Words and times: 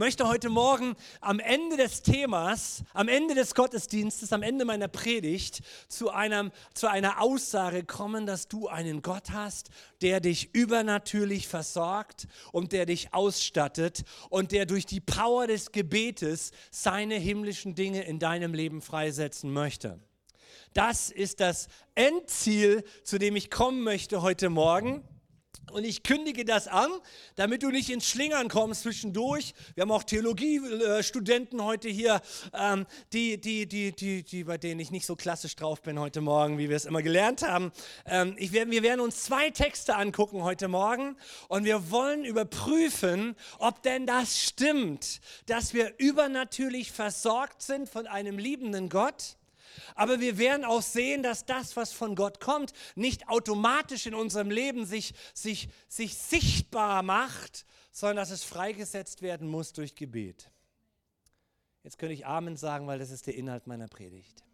möchte 0.00 0.26
heute 0.26 0.48
Morgen 0.48 0.96
am 1.20 1.40
Ende 1.40 1.76
des 1.76 2.00
Themas, 2.00 2.84
am 2.94 3.06
Ende 3.06 3.34
des 3.34 3.54
Gottesdienstes, 3.54 4.32
am 4.32 4.42
Ende 4.42 4.64
meiner 4.64 4.88
Predigt 4.88 5.60
zu, 5.88 6.08
einem, 6.08 6.52
zu 6.72 6.88
einer 6.88 7.20
Aussage 7.20 7.84
kommen, 7.84 8.24
dass 8.24 8.48
du 8.48 8.66
einen 8.66 9.02
Gott 9.02 9.30
hast, 9.30 9.68
der 10.00 10.20
dich 10.20 10.54
übernatürlich 10.54 11.48
versorgt 11.48 12.28
und 12.50 12.72
der 12.72 12.86
dich 12.86 13.12
ausstattet 13.12 14.04
und 14.30 14.52
der 14.52 14.64
durch 14.64 14.86
die 14.86 15.00
Power 15.00 15.46
des 15.46 15.70
Gebetes 15.70 16.52
seine 16.70 17.16
himmlischen 17.16 17.74
Dinge 17.74 18.02
in 18.04 18.18
deinem 18.18 18.54
Leben 18.54 18.80
freisetzen 18.80 19.52
möchte. 19.52 20.00
Das 20.72 21.10
ist 21.10 21.40
das 21.40 21.68
Endziel, 21.94 22.84
zu 23.04 23.18
dem 23.18 23.36
ich 23.36 23.50
kommen 23.50 23.82
möchte 23.82 24.22
heute 24.22 24.48
Morgen. 24.48 25.06
Und 25.72 25.84
ich 25.84 26.02
kündige 26.02 26.44
das 26.44 26.66
an, 26.66 26.90
damit 27.36 27.62
du 27.62 27.70
nicht 27.70 27.90
ins 27.90 28.06
Schlingern 28.06 28.48
kommst 28.48 28.82
zwischendurch. 28.82 29.54
Wir 29.74 29.82
haben 29.82 29.92
auch 29.92 30.02
Theologiestudenten 30.02 31.62
heute 31.62 31.88
hier, 31.88 32.20
ähm, 32.52 32.86
die, 33.12 33.40
die, 33.40 33.66
die, 33.66 33.92
die, 33.92 34.44
bei 34.44 34.58
denen 34.58 34.80
ich 34.80 34.90
nicht 34.90 35.06
so 35.06 35.16
klassisch 35.16 35.56
drauf 35.56 35.82
bin 35.82 35.98
heute 35.98 36.20
Morgen, 36.20 36.58
wie 36.58 36.68
wir 36.68 36.76
es 36.76 36.84
immer 36.84 37.02
gelernt 37.02 37.42
haben. 37.42 37.72
Ähm, 38.06 38.34
ich, 38.38 38.52
wir 38.52 38.82
werden 38.82 39.00
uns 39.00 39.24
zwei 39.24 39.50
Texte 39.50 39.96
angucken 39.96 40.42
heute 40.42 40.68
Morgen 40.68 41.16
und 41.48 41.64
wir 41.64 41.90
wollen 41.90 42.24
überprüfen, 42.24 43.36
ob 43.58 43.82
denn 43.82 44.06
das 44.06 44.40
stimmt, 44.40 45.20
dass 45.46 45.74
wir 45.74 45.94
übernatürlich 45.98 46.92
versorgt 46.92 47.62
sind 47.62 47.88
von 47.88 48.06
einem 48.06 48.38
liebenden 48.38 48.88
Gott 48.88 49.36
aber 49.94 50.20
wir 50.20 50.38
werden 50.38 50.64
auch 50.64 50.82
sehen, 50.82 51.22
dass 51.22 51.44
das, 51.44 51.76
was 51.76 51.92
von 51.92 52.14
Gott 52.14 52.40
kommt, 52.40 52.72
nicht 52.94 53.28
automatisch 53.28 54.06
in 54.06 54.14
unserem 54.14 54.50
Leben 54.50 54.86
sich, 54.86 55.14
sich, 55.34 55.68
sich 55.88 56.14
sichtbar 56.14 57.02
macht, 57.02 57.66
sondern 57.92 58.16
dass 58.16 58.30
es 58.30 58.44
freigesetzt 58.44 59.22
werden 59.22 59.48
muss 59.48 59.72
durch 59.72 59.94
Gebet. 59.94 60.50
Jetzt 61.82 61.98
könnte 61.98 62.14
ich 62.14 62.26
Amen 62.26 62.56
sagen, 62.56 62.86
weil 62.86 62.98
das 62.98 63.10
ist 63.10 63.26
der 63.26 63.34
Inhalt 63.34 63.66
meiner 63.66 63.88
Predigt. 63.88 64.44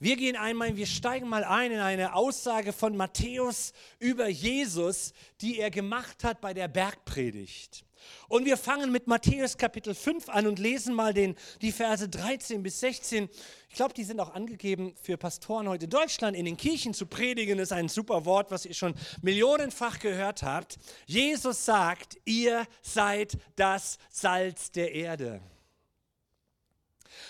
Wir 0.00 0.16
gehen 0.16 0.36
einmal, 0.36 0.76
wir 0.76 0.86
steigen 0.86 1.28
mal 1.28 1.42
ein 1.44 1.72
in 1.72 1.80
eine 1.80 2.14
Aussage 2.14 2.72
von 2.72 2.96
Matthäus 2.96 3.72
über 3.98 4.28
Jesus, 4.28 5.12
die 5.40 5.58
er 5.58 5.70
gemacht 5.70 6.22
hat 6.22 6.40
bei 6.40 6.54
der 6.54 6.68
Bergpredigt. 6.68 7.84
Und 8.28 8.44
wir 8.44 8.56
fangen 8.56 8.92
mit 8.92 9.06
Matthäus 9.06 9.56
Kapitel 9.56 9.94
5 9.94 10.28
an 10.28 10.46
und 10.46 10.58
lesen 10.58 10.94
mal 10.94 11.14
den, 11.14 11.36
die 11.62 11.72
Verse 11.72 12.08
13 12.08 12.62
bis 12.62 12.80
16. 12.80 13.28
Ich 13.68 13.74
glaube, 13.74 13.94
die 13.94 14.04
sind 14.04 14.20
auch 14.20 14.34
angegeben 14.34 14.94
für 15.02 15.16
Pastoren 15.16 15.68
heute 15.68 15.84
in 15.84 15.90
Deutschland. 15.90 16.36
In 16.36 16.44
den 16.44 16.56
Kirchen 16.56 16.94
zu 16.94 17.06
predigen 17.06 17.58
ist 17.58 17.72
ein 17.72 17.88
super 17.88 18.24
Wort, 18.24 18.50
was 18.50 18.64
ihr 18.64 18.74
schon 18.74 18.94
millionenfach 19.22 19.98
gehört 19.98 20.42
habt. 20.42 20.78
Jesus 21.06 21.64
sagt, 21.64 22.18
ihr 22.24 22.66
seid 22.82 23.38
das 23.56 23.98
Salz 24.10 24.70
der 24.70 24.92
Erde. 24.92 25.40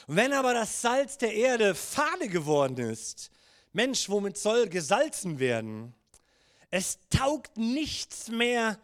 Wenn 0.06 0.32
aber 0.32 0.54
das 0.54 0.80
Salz 0.80 1.18
der 1.18 1.34
Erde 1.34 1.74
fade 1.74 2.28
geworden 2.28 2.78
ist, 2.78 3.30
Mensch, 3.72 4.08
womit 4.08 4.36
soll 4.36 4.68
gesalzen 4.68 5.38
werden? 5.38 5.94
Es 6.70 6.98
taugt 7.10 7.56
nichts 7.56 8.28
mehr, 8.28 8.78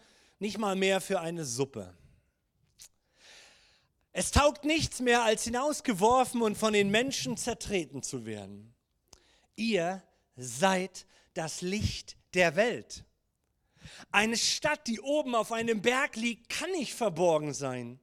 nicht 0.44 0.58
mal 0.58 0.76
mehr 0.76 1.00
für 1.00 1.20
eine 1.20 1.46
Suppe. 1.46 1.94
Es 4.12 4.30
taugt 4.30 4.66
nichts 4.66 5.00
mehr, 5.00 5.22
als 5.22 5.44
hinausgeworfen 5.44 6.42
und 6.42 6.58
von 6.58 6.74
den 6.74 6.90
Menschen 6.90 7.38
zertreten 7.38 8.02
zu 8.02 8.26
werden. 8.26 8.74
Ihr 9.56 10.02
seid 10.36 11.06
das 11.32 11.62
Licht 11.62 12.18
der 12.34 12.56
Welt. 12.56 13.04
Eine 14.12 14.36
Stadt, 14.36 14.86
die 14.86 15.00
oben 15.00 15.34
auf 15.34 15.50
einem 15.50 15.80
Berg 15.80 16.16
liegt, 16.16 16.50
kann 16.50 16.70
nicht 16.72 16.92
verborgen 16.92 17.54
sein. 17.54 17.98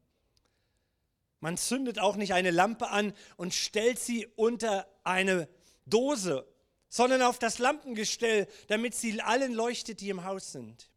Man 1.41 1.57
zündet 1.57 1.99
auch 1.99 2.15
nicht 2.15 2.33
eine 2.33 2.49
Lampe 2.49 2.89
an 2.89 3.13
und 3.37 3.53
stellt 3.53 3.99
sie 3.99 4.25
unter 4.35 4.87
eine 5.03 5.47
Dose, 5.85 6.47
sondern 6.89 7.21
auf 7.21 7.37
das 7.37 7.59
Lampengestell, 7.59 8.47
damit 8.67 8.95
sie 8.95 9.21
allen 9.21 9.53
leuchtet, 9.53 10.01
die 10.01 10.09
im 10.09 10.23
Haus 10.23 10.51
sind. 10.51 10.90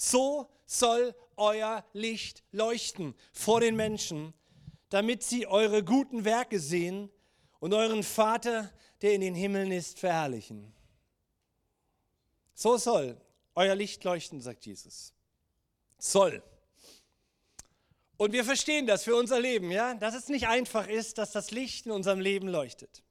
So 0.00 0.48
soll 0.64 1.12
euer 1.36 1.84
Licht 1.92 2.44
leuchten 2.52 3.14
vor 3.32 3.60
den 3.60 3.74
Menschen, 3.74 4.32
damit 4.90 5.24
sie 5.24 5.46
eure 5.46 5.82
guten 5.82 6.24
Werke 6.24 6.60
sehen 6.60 7.10
und 7.58 7.74
euren 7.74 8.04
Vater, 8.04 8.72
der 9.02 9.14
in 9.14 9.20
den 9.20 9.34
Himmeln 9.34 9.72
ist, 9.72 9.98
verherrlichen. 9.98 10.72
So 12.54 12.76
soll 12.76 13.20
euer 13.56 13.74
Licht 13.74 14.04
leuchten, 14.04 14.40
sagt 14.40 14.66
Jesus. 14.66 15.12
Soll. 15.98 16.44
Und 18.16 18.32
wir 18.32 18.44
verstehen 18.44 18.86
das 18.86 19.02
für 19.02 19.16
unser 19.16 19.40
Leben, 19.40 19.72
ja, 19.72 19.94
dass 19.94 20.14
es 20.14 20.28
nicht 20.28 20.46
einfach 20.46 20.86
ist, 20.86 21.18
dass 21.18 21.32
das 21.32 21.50
Licht 21.50 21.86
in 21.86 21.92
unserem 21.92 22.20
Leben 22.20 22.46
leuchtet. 22.46 23.02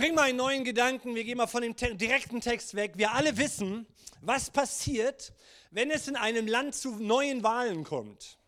Ich 0.00 0.06
bringe 0.06 0.16
mal 0.16 0.28
einen 0.30 0.38
neuen 0.38 0.64
Gedanken, 0.64 1.14
wir 1.14 1.24
gehen 1.24 1.36
mal 1.36 1.46
von 1.46 1.60
dem 1.60 1.76
direkten 1.76 2.40
Text 2.40 2.74
weg. 2.74 2.92
Wir 2.94 3.12
alle 3.12 3.36
wissen, 3.36 3.86
was 4.22 4.48
passiert, 4.48 5.34
wenn 5.72 5.90
es 5.90 6.08
in 6.08 6.16
einem 6.16 6.46
Land 6.46 6.74
zu 6.74 6.96
neuen 6.96 7.42
Wahlen 7.42 7.84
kommt. 7.84 8.38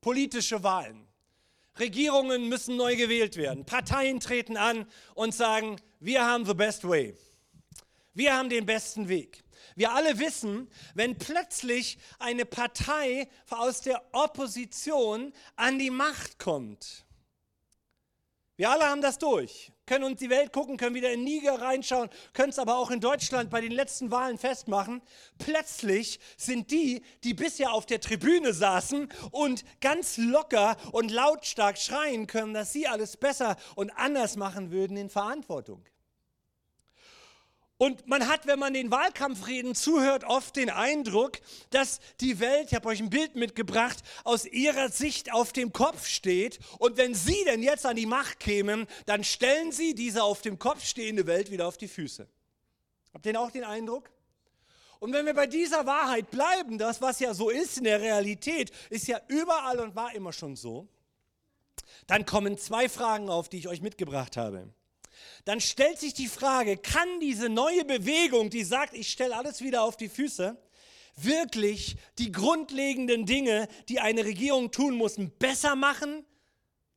Politische 0.00 0.64
Wahlen. 0.64 1.06
Regierungen 1.78 2.48
müssen 2.48 2.76
neu 2.76 2.96
gewählt 2.96 3.36
werden. 3.36 3.64
Parteien 3.64 4.18
treten 4.18 4.56
an 4.56 4.88
und 5.14 5.32
sagen, 5.32 5.80
wir 6.00 6.26
haben 6.26 6.44
the 6.44 6.54
best 6.54 6.82
way. 6.82 7.14
Wir 8.12 8.36
haben 8.36 8.48
den 8.48 8.66
besten 8.66 9.08
Weg. 9.08 9.44
Wir 9.76 9.92
alle 9.92 10.18
wissen, 10.18 10.68
wenn 10.94 11.16
plötzlich 11.16 11.98
eine 12.18 12.46
Partei 12.46 13.28
aus 13.48 13.80
der 13.80 14.02
Opposition 14.10 15.32
an 15.54 15.78
die 15.78 15.90
Macht 15.90 16.40
kommt. 16.40 17.04
Wir 18.56 18.70
alle 18.70 18.86
haben 18.86 19.02
das 19.02 19.18
durch 19.18 19.70
können 19.86 20.04
uns 20.04 20.20
die 20.20 20.30
Welt 20.30 20.52
gucken, 20.52 20.76
können 20.76 20.94
wieder 20.94 21.12
in 21.12 21.24
Niger 21.24 21.60
reinschauen, 21.60 22.10
können 22.32 22.50
es 22.50 22.58
aber 22.58 22.76
auch 22.76 22.90
in 22.90 23.00
Deutschland 23.00 23.50
bei 23.50 23.60
den 23.60 23.72
letzten 23.72 24.10
Wahlen 24.10 24.38
festmachen. 24.38 25.02
Plötzlich 25.38 26.20
sind 26.36 26.70
die, 26.70 27.02
die 27.22 27.34
bisher 27.34 27.72
auf 27.72 27.86
der 27.86 28.00
Tribüne 28.00 28.52
saßen 28.52 29.08
und 29.30 29.64
ganz 29.80 30.16
locker 30.16 30.76
und 30.92 31.10
lautstark 31.10 31.78
schreien 31.78 32.26
können, 32.26 32.54
dass 32.54 32.72
sie 32.72 32.86
alles 32.86 33.16
besser 33.16 33.56
und 33.76 33.90
anders 33.90 34.36
machen 34.36 34.70
würden, 34.70 34.96
in 34.96 35.10
Verantwortung. 35.10 35.84
Und 37.76 38.06
man 38.06 38.28
hat, 38.28 38.46
wenn 38.46 38.60
man 38.60 38.72
den 38.72 38.92
Wahlkampfreden 38.92 39.74
zuhört, 39.74 40.22
oft 40.24 40.54
den 40.54 40.70
Eindruck, 40.70 41.38
dass 41.70 41.98
die 42.20 42.38
Welt, 42.38 42.68
ich 42.68 42.74
habe 42.74 42.88
euch 42.88 43.00
ein 43.00 43.10
Bild 43.10 43.34
mitgebracht, 43.34 43.98
aus 44.22 44.46
ihrer 44.46 44.90
Sicht 44.90 45.32
auf 45.32 45.52
dem 45.52 45.72
Kopf 45.72 46.06
steht. 46.06 46.60
Und 46.78 46.96
wenn 46.96 47.14
sie 47.14 47.42
denn 47.46 47.62
jetzt 47.62 47.84
an 47.84 47.96
die 47.96 48.06
Macht 48.06 48.38
kämen, 48.38 48.86
dann 49.06 49.24
stellen 49.24 49.72
sie 49.72 49.94
diese 49.94 50.22
auf 50.22 50.40
dem 50.40 50.58
Kopf 50.58 50.84
stehende 50.84 51.26
Welt 51.26 51.50
wieder 51.50 51.66
auf 51.66 51.76
die 51.76 51.88
Füße. 51.88 52.28
Habt 53.12 53.26
ihr 53.26 53.40
auch 53.40 53.50
den 53.50 53.64
Eindruck? 53.64 54.08
Und 55.00 55.12
wenn 55.12 55.26
wir 55.26 55.34
bei 55.34 55.48
dieser 55.48 55.84
Wahrheit 55.84 56.30
bleiben, 56.30 56.78
das 56.78 57.02
was 57.02 57.18
ja 57.18 57.34
so 57.34 57.50
ist 57.50 57.78
in 57.78 57.84
der 57.84 58.00
Realität, 58.00 58.70
ist 58.88 59.08
ja 59.08 59.20
überall 59.26 59.80
und 59.80 59.96
war 59.96 60.14
immer 60.14 60.32
schon 60.32 60.54
so, 60.54 60.86
dann 62.06 62.24
kommen 62.24 62.56
zwei 62.56 62.88
Fragen 62.88 63.28
auf, 63.28 63.48
die 63.48 63.58
ich 63.58 63.68
euch 63.68 63.82
mitgebracht 63.82 64.36
habe 64.36 64.72
dann 65.44 65.60
stellt 65.60 65.98
sich 65.98 66.14
die 66.14 66.28
Frage, 66.28 66.76
kann 66.76 67.20
diese 67.20 67.48
neue 67.48 67.84
Bewegung, 67.84 68.50
die 68.50 68.64
sagt, 68.64 68.94
ich 68.94 69.10
stelle 69.10 69.36
alles 69.36 69.60
wieder 69.60 69.82
auf 69.82 69.96
die 69.96 70.08
Füße, 70.08 70.56
wirklich 71.16 71.96
die 72.18 72.32
grundlegenden 72.32 73.26
Dinge, 73.26 73.68
die 73.88 74.00
eine 74.00 74.24
Regierung 74.24 74.70
tun 74.70 74.96
muss, 74.96 75.16
besser 75.38 75.76
machen? 75.76 76.24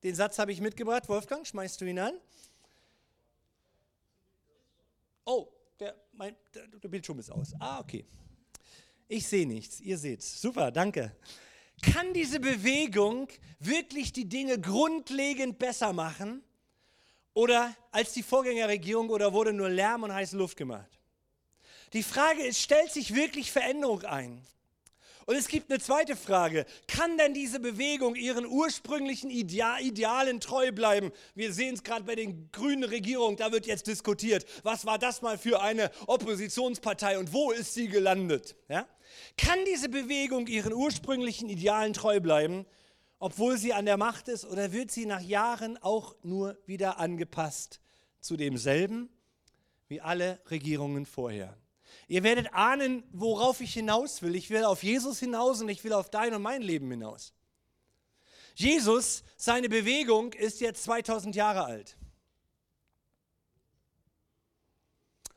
Den 0.03 0.15
Satz 0.15 0.39
habe 0.39 0.51
ich 0.51 0.61
mitgebracht. 0.61 1.09
Wolfgang, 1.09 1.45
schmeißt 1.45 1.81
du 1.81 1.85
ihn 1.85 1.99
an? 1.99 2.13
Oh, 5.25 5.47
der, 5.79 5.95
mein, 6.13 6.35
der, 6.53 6.67
der 6.67 6.87
Bildschirm 6.87 7.19
ist 7.19 7.31
aus. 7.31 7.53
Ah, 7.59 7.79
okay. 7.79 8.05
Ich 9.07 9.27
sehe 9.27 9.47
nichts, 9.47 9.79
ihr 9.81 9.97
seht's. 9.97 10.41
Super, 10.41 10.71
danke. 10.71 11.15
Kann 11.81 12.13
diese 12.13 12.39
Bewegung 12.39 13.27
wirklich 13.59 14.11
die 14.11 14.27
Dinge 14.27 14.59
grundlegend 14.59 15.59
besser 15.59 15.93
machen? 15.93 16.43
Oder 17.37 17.75
als 17.91 18.13
die 18.13 18.23
Vorgängerregierung 18.23 19.11
oder 19.11 19.31
wurde 19.31 19.53
nur 19.53 19.69
Lärm 19.69 20.01
und 20.01 20.11
heiße 20.11 20.35
Luft 20.35 20.57
gemacht? 20.57 20.89
Die 21.93 22.01
Frage 22.01 22.41
ist, 22.41 22.59
stellt 22.59 22.91
sich 22.91 23.13
wirklich 23.13 23.51
Veränderung 23.51 24.01
ein? 24.05 24.41
Und 25.27 25.35
es 25.35 25.47
gibt 25.47 25.69
eine 25.69 25.79
zweite 25.79 26.15
Frage. 26.15 26.65
Kann 26.87 27.15
denn 27.19 27.35
diese 27.35 27.59
Bewegung 27.59 28.15
ihren 28.15 28.47
ursprünglichen 28.47 29.29
Idealen 29.29 30.39
treu 30.39 30.71
bleiben? 30.71 31.11
Wir 31.35 31.53
sehen 31.53 31.75
es 31.75 31.83
gerade 31.83 32.05
bei 32.05 32.15
den 32.15 32.49
grünen 32.51 32.85
Regierungen, 32.85 33.37
da 33.37 33.51
wird 33.51 33.67
jetzt 33.67 33.85
diskutiert, 33.85 34.43
was 34.63 34.87
war 34.87 34.97
das 34.97 35.21
mal 35.21 35.37
für 35.37 35.61
eine 35.61 35.91
Oppositionspartei 36.07 37.19
und 37.19 37.33
wo 37.33 37.51
ist 37.51 37.75
sie 37.75 37.87
gelandet? 37.87 38.55
Ja? 38.67 38.87
Kann 39.37 39.59
diese 39.71 39.89
Bewegung 39.89 40.47
ihren 40.47 40.73
ursprünglichen 40.73 41.49
Idealen 41.49 41.93
treu 41.93 42.19
bleiben? 42.19 42.65
Obwohl 43.19 43.57
sie 43.57 43.73
an 43.73 43.85
der 43.85 43.97
Macht 43.97 44.27
ist, 44.27 44.45
oder 44.45 44.71
wird 44.71 44.91
sie 44.91 45.05
nach 45.05 45.21
Jahren 45.21 45.77
auch 45.77 46.15
nur 46.23 46.57
wieder 46.65 46.99
angepasst 46.99 47.79
zu 48.19 48.37
demselben 48.37 49.09
wie 49.87 50.01
alle 50.01 50.39
Regierungen 50.49 51.05
vorher? 51.05 51.57
Ihr 52.07 52.23
werdet 52.23 52.53
ahnen, 52.53 53.03
worauf 53.11 53.59
ich 53.59 53.73
hinaus 53.73 54.21
will. 54.21 54.35
Ich 54.35 54.49
will 54.49 54.63
auf 54.63 54.83
Jesus 54.83 55.19
hinaus 55.19 55.61
und 55.61 55.69
ich 55.69 55.83
will 55.83 55.93
auf 55.93 56.09
dein 56.09 56.33
und 56.33 56.41
mein 56.41 56.61
Leben 56.61 56.89
hinaus. 56.89 57.33
Jesus, 58.55 59.23
seine 59.35 59.69
Bewegung 59.69 60.33
ist 60.33 60.61
jetzt 60.61 60.83
2000 60.83 61.35
Jahre 61.35 61.65
alt. 61.65 61.97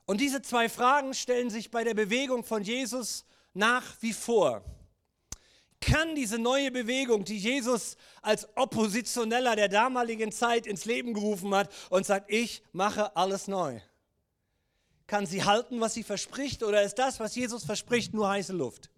Und 0.07 0.21
diese 0.21 0.43
zwei 0.43 0.69
Fragen 0.69 1.15
stellen 1.15 1.51
sich 1.51 1.71
bei 1.71 1.85
der 1.85 1.95
Bewegung 1.95 2.45
von 2.45 2.63
Jesus 2.63 3.25
nach 3.53 3.85
wie 4.01 4.13
vor. 4.13 4.65
Kann 5.81 6.15
diese 6.15 6.39
neue 6.39 6.71
Bewegung, 6.71 7.25
die 7.25 7.39
Jesus 7.39 7.97
als 8.21 8.49
Oppositioneller 8.57 9.57
der 9.57 9.69
damaligen 9.69 10.31
Zeit 10.31 10.67
ins 10.67 10.85
Leben 10.85 11.15
gerufen 11.15 11.55
hat 11.55 11.71
und 11.89 12.05
sagt, 12.05 12.31
ich 12.31 12.63
mache 12.73 13.17
alles 13.17 13.49
neu, 13.49 13.81
kann 15.07 15.25
sie 15.27 15.43
halten, 15.43 15.81
was 15.81 15.95
sie 15.95 16.03
verspricht, 16.03 16.63
oder 16.63 16.83
ist 16.83 16.97
das, 16.97 17.19
was 17.19 17.35
Jesus 17.35 17.65
verspricht, 17.65 18.13
nur 18.13 18.29
heiße 18.29 18.53
Luft? 18.53 18.91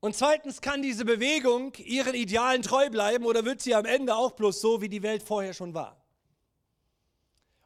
Und 0.00 0.16
zweitens, 0.16 0.60
kann 0.60 0.80
diese 0.80 1.04
Bewegung 1.04 1.74
ihren 1.74 2.14
Idealen 2.14 2.62
treu 2.62 2.88
bleiben 2.88 3.26
oder 3.26 3.44
wird 3.44 3.60
sie 3.60 3.74
am 3.74 3.84
Ende 3.84 4.14
auch 4.14 4.32
bloß 4.32 4.60
so, 4.60 4.80
wie 4.80 4.88
die 4.88 5.02
Welt 5.02 5.22
vorher 5.22 5.52
schon 5.52 5.74
war? 5.74 5.97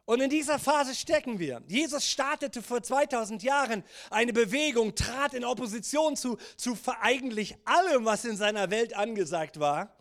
Und 0.05 0.19
in 0.19 0.29
dieser 0.29 0.59
Phase 0.59 0.95
stecken 0.95 1.39
wir. 1.39 1.61
Jesus 1.67 2.05
startete 2.05 2.61
vor 2.61 2.83
2000 2.83 3.41
Jahren 3.41 3.83
eine 4.09 4.33
Bewegung, 4.33 4.95
trat 4.95 5.33
in 5.33 5.45
Opposition 5.45 6.17
zu, 6.17 6.37
zu 6.57 6.77
eigentlich 6.99 7.55
allem, 7.63 8.03
was 8.03 8.25
in 8.25 8.35
seiner 8.35 8.69
Welt 8.69 8.95
angesagt 8.95 9.59
war. 9.59 9.95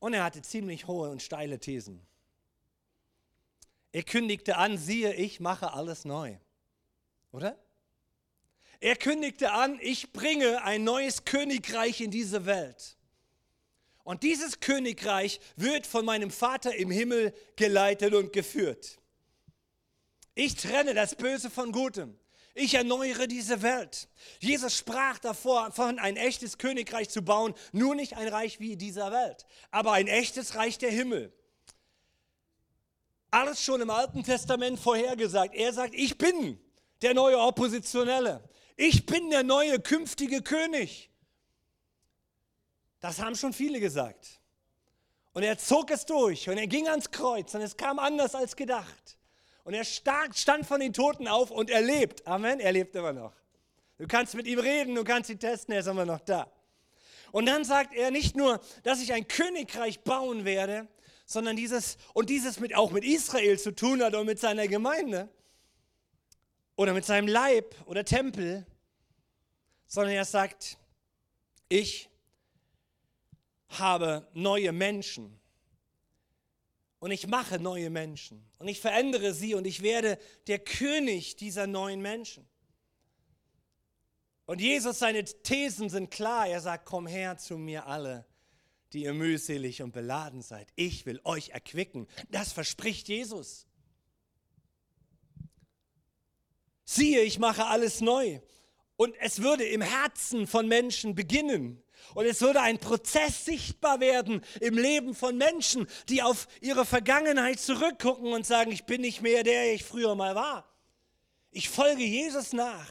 Und 0.00 0.14
er 0.14 0.24
hatte 0.24 0.42
ziemlich 0.42 0.88
hohe 0.88 1.10
und 1.10 1.22
steile 1.22 1.60
Thesen. 1.60 2.04
Er 3.92 4.02
kündigte 4.02 4.56
an, 4.56 4.78
siehe, 4.78 5.14
ich 5.14 5.38
mache 5.38 5.72
alles 5.72 6.04
neu. 6.04 6.36
Oder? 7.30 7.56
Er 8.80 8.96
kündigte 8.96 9.52
an, 9.52 9.78
ich 9.80 10.12
bringe 10.12 10.62
ein 10.64 10.82
neues 10.82 11.24
Königreich 11.24 12.00
in 12.00 12.10
diese 12.10 12.46
Welt. 12.46 12.96
Und 14.02 14.24
dieses 14.24 14.58
Königreich 14.58 15.40
wird 15.54 15.86
von 15.86 16.04
meinem 16.04 16.32
Vater 16.32 16.74
im 16.74 16.90
Himmel 16.90 17.32
geleitet 17.54 18.12
und 18.14 18.32
geführt. 18.32 18.98
Ich 20.34 20.56
trenne 20.56 20.94
das 20.94 21.14
Böse 21.14 21.50
von 21.50 21.72
Gutem. 21.72 22.18
Ich 22.54 22.74
erneuere 22.74 23.26
diese 23.26 23.62
Welt. 23.62 24.08
Jesus 24.38 24.76
sprach 24.76 25.18
davor, 25.18 25.72
von 25.72 25.98
ein 25.98 26.16
echtes 26.16 26.58
Königreich 26.58 27.08
zu 27.08 27.22
bauen, 27.22 27.54
nur 27.72 27.94
nicht 27.96 28.16
ein 28.16 28.28
Reich 28.28 28.60
wie 28.60 28.76
dieser 28.76 29.10
Welt, 29.10 29.44
aber 29.72 29.92
ein 29.92 30.06
echtes 30.06 30.54
Reich 30.54 30.78
der 30.78 30.90
Himmel. 30.90 31.32
Alles 33.32 33.60
schon 33.60 33.80
im 33.80 33.90
Alten 33.90 34.22
Testament 34.22 34.78
vorhergesagt. 34.78 35.56
Er 35.56 35.72
sagt, 35.72 35.94
ich 35.94 36.16
bin 36.16 36.60
der 37.02 37.14
neue 37.14 37.38
Oppositionelle. 37.38 38.48
Ich 38.76 39.06
bin 39.06 39.30
der 39.30 39.42
neue 39.42 39.80
künftige 39.80 40.40
König. 40.40 41.10
Das 43.00 43.20
haben 43.20 43.34
schon 43.34 43.52
viele 43.52 43.80
gesagt. 43.80 44.40
Und 45.32 45.42
er 45.42 45.58
zog 45.58 45.90
es 45.90 46.06
durch 46.06 46.48
und 46.48 46.56
er 46.56 46.68
ging 46.68 46.86
ans 46.86 47.10
Kreuz 47.10 47.52
und 47.54 47.60
es 47.60 47.76
kam 47.76 47.98
anders 47.98 48.36
als 48.36 48.54
gedacht. 48.54 49.18
Und 49.64 49.74
er 49.74 49.84
stand 49.84 50.66
von 50.66 50.80
den 50.80 50.92
Toten 50.92 51.26
auf 51.26 51.50
und 51.50 51.70
er 51.70 51.80
lebt. 51.80 52.26
Amen, 52.26 52.60
er 52.60 52.72
lebt 52.72 52.94
immer 52.94 53.12
noch. 53.12 53.32
Du 53.96 54.06
kannst 54.06 54.34
mit 54.34 54.46
ihm 54.46 54.58
reden, 54.58 54.94
du 54.94 55.04
kannst 55.04 55.30
ihn 55.30 55.38
testen, 55.38 55.72
er 55.72 55.80
ist 55.80 55.86
immer 55.86 56.04
noch 56.04 56.20
da. 56.20 56.50
Und 57.32 57.46
dann 57.46 57.64
sagt 57.64 57.94
er 57.94 58.10
nicht 58.10 58.36
nur, 58.36 58.60
dass 58.82 59.00
ich 59.02 59.12
ein 59.12 59.26
Königreich 59.26 60.00
bauen 60.00 60.44
werde, 60.44 60.86
sondern 61.26 61.56
dieses 61.56 61.96
und 62.12 62.28
dieses 62.28 62.60
mit, 62.60 62.76
auch 62.76 62.90
mit 62.90 63.04
Israel 63.04 63.58
zu 63.58 63.74
tun 63.74 64.02
hat 64.02 64.14
und 64.14 64.26
mit 64.26 64.38
seiner 64.38 64.68
Gemeinde 64.68 65.28
oder 66.76 66.92
mit 66.92 67.04
seinem 67.04 67.28
Leib 67.28 67.74
oder 67.86 68.04
Tempel, 68.04 68.66
sondern 69.86 70.14
er 70.14 70.24
sagt, 70.24 70.76
ich 71.68 72.10
habe 73.68 74.28
neue 74.34 74.72
Menschen 74.72 75.40
und 77.04 77.10
ich 77.10 77.26
mache 77.26 77.58
neue 77.58 77.90
Menschen 77.90 78.42
und 78.56 78.66
ich 78.66 78.80
verändere 78.80 79.34
sie 79.34 79.54
und 79.54 79.66
ich 79.66 79.82
werde 79.82 80.18
der 80.46 80.58
König 80.58 81.36
dieser 81.36 81.66
neuen 81.66 82.00
Menschen. 82.00 82.48
Und 84.46 84.62
Jesus, 84.62 85.00
seine 85.00 85.22
Thesen 85.22 85.90
sind 85.90 86.10
klar. 86.10 86.48
Er 86.48 86.62
sagt, 86.62 86.86
komm 86.86 87.06
her 87.06 87.36
zu 87.36 87.58
mir 87.58 87.86
alle, 87.86 88.24
die 88.94 89.02
ihr 89.02 89.12
mühselig 89.12 89.82
und 89.82 89.92
beladen 89.92 90.40
seid. 90.40 90.66
Ich 90.76 91.04
will 91.04 91.20
euch 91.24 91.50
erquicken. 91.50 92.06
Das 92.30 92.54
verspricht 92.54 93.06
Jesus. 93.08 93.66
Siehe, 96.86 97.20
ich 97.20 97.38
mache 97.38 97.66
alles 97.66 98.00
neu. 98.00 98.40
Und 98.96 99.14
es 99.20 99.42
würde 99.42 99.64
im 99.64 99.82
Herzen 99.82 100.46
von 100.46 100.68
Menschen 100.68 101.14
beginnen. 101.14 101.83
Und 102.14 102.26
es 102.26 102.40
würde 102.40 102.60
ein 102.60 102.78
Prozess 102.78 103.44
sichtbar 103.44 104.00
werden 104.00 104.44
im 104.60 104.78
Leben 104.78 105.14
von 105.14 105.36
Menschen, 105.36 105.88
die 106.08 106.22
auf 106.22 106.46
ihre 106.60 106.84
Vergangenheit 106.84 107.58
zurückgucken 107.58 108.32
und 108.32 108.46
sagen, 108.46 108.70
ich 108.70 108.84
bin 108.84 109.00
nicht 109.00 109.22
mehr 109.22 109.42
der 109.42 109.74
ich 109.74 109.84
früher 109.84 110.14
mal 110.14 110.34
war. 110.34 110.68
Ich 111.50 111.68
folge 111.68 112.04
Jesus 112.04 112.52
nach. 112.52 112.88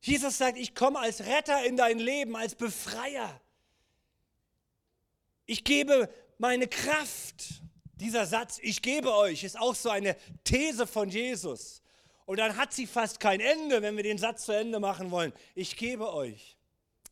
Jesus 0.00 0.36
sagt, 0.36 0.58
ich 0.58 0.74
komme 0.74 0.98
als 0.98 1.24
Retter 1.24 1.64
in 1.64 1.76
dein 1.76 1.98
Leben, 1.98 2.36
als 2.36 2.54
Befreier. 2.54 3.40
Ich 5.46 5.64
gebe 5.64 6.10
meine 6.38 6.68
Kraft. 6.68 7.62
Dieser 7.96 8.26
Satz, 8.26 8.58
ich 8.60 8.82
gebe 8.82 9.14
euch, 9.14 9.44
ist 9.44 9.58
auch 9.58 9.74
so 9.74 9.88
eine 9.88 10.16
These 10.42 10.86
von 10.86 11.08
Jesus. 11.08 11.80
Und 12.26 12.38
dann 12.38 12.56
hat 12.56 12.72
sie 12.72 12.86
fast 12.86 13.20
kein 13.20 13.40
Ende, 13.40 13.82
wenn 13.82 13.96
wir 13.96 14.02
den 14.02 14.18
Satz 14.18 14.46
zu 14.46 14.52
Ende 14.52 14.80
machen 14.80 15.10
wollen. 15.10 15.32
Ich 15.54 15.76
gebe 15.76 16.12
euch 16.12 16.53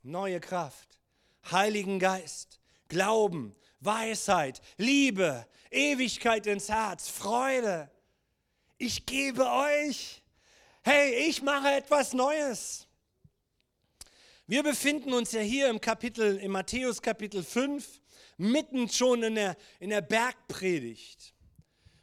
neue 0.03 0.41
Kraft, 0.41 0.99
Heiligen 1.51 1.99
Geist, 1.99 2.61
Glauben, 2.89 3.55
Weisheit, 3.81 4.61
Liebe, 4.77 5.47
Ewigkeit 5.71 6.47
ins 6.47 6.69
Herz, 6.69 7.09
Freude. 7.09 7.91
Ich 8.79 9.07
gebe 9.07 9.47
euch, 9.51 10.23
hey, 10.83 11.29
ich 11.29 11.43
mache 11.43 11.73
etwas 11.73 12.13
Neues. 12.13 12.87
Wir 14.47 14.63
befinden 14.63 15.13
uns 15.13 15.33
ja 15.33 15.41
hier 15.41 15.71
im 15.71 15.81
Kapitel, 15.81 16.37
im 16.39 16.53
Matthäus 16.53 17.01
Kapitel 17.01 17.43
5, 17.43 18.01
mitten 18.37 18.89
schon 18.89 19.23
in 19.23 19.37
der, 19.37 19.57
in 19.81 19.91
der 19.91 20.03
Bergpredigt. 20.03 21.35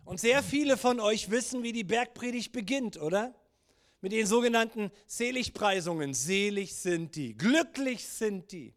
Und 0.04 0.20
sehr 0.20 0.42
viele 0.42 0.78
von 0.78 1.00
euch 1.00 1.30
wissen, 1.30 1.62
wie 1.62 1.74
die 1.74 1.84
Bergpredigt 1.84 2.52
beginnt, 2.52 2.98
oder? 2.98 3.36
Mit 4.02 4.12
den 4.12 4.26
sogenannten 4.26 4.92
Seligpreisungen. 5.08 6.14
Selig 6.14 6.76
sind 6.76 7.16
die, 7.16 7.36
glücklich 7.36 8.08
sind 8.08 8.52
die. 8.52 8.74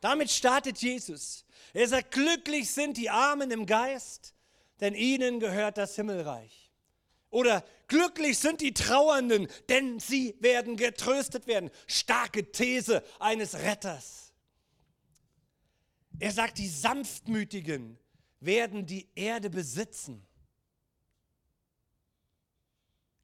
Damit 0.00 0.30
startet 0.30 0.78
Jesus. 0.78 1.46
Er 1.72 1.88
sagt, 1.88 2.10
glücklich 2.10 2.70
sind 2.70 2.96
die 2.96 3.10
Armen 3.10 3.50
im 3.50 3.66
Geist, 3.66 4.34
denn 4.80 4.94
ihnen 4.94 5.40
gehört 5.40 5.78
das 5.78 5.96
Himmelreich. 5.96 6.70
Oder 7.30 7.64
glücklich 7.88 8.38
sind 8.38 8.60
die 8.60 8.74
Trauernden, 8.74 9.48
denn 9.68 9.98
sie 9.98 10.36
werden 10.40 10.76
getröstet 10.76 11.46
werden. 11.46 11.70
Starke 11.86 12.52
These 12.52 13.02
eines 13.18 13.54
Retters. 13.54 14.32
Er 16.20 16.30
sagt, 16.30 16.58
die 16.58 16.68
Sanftmütigen 16.68 17.98
werden 18.40 18.86
die 18.86 19.08
Erde 19.14 19.50
besitzen. 19.50 20.24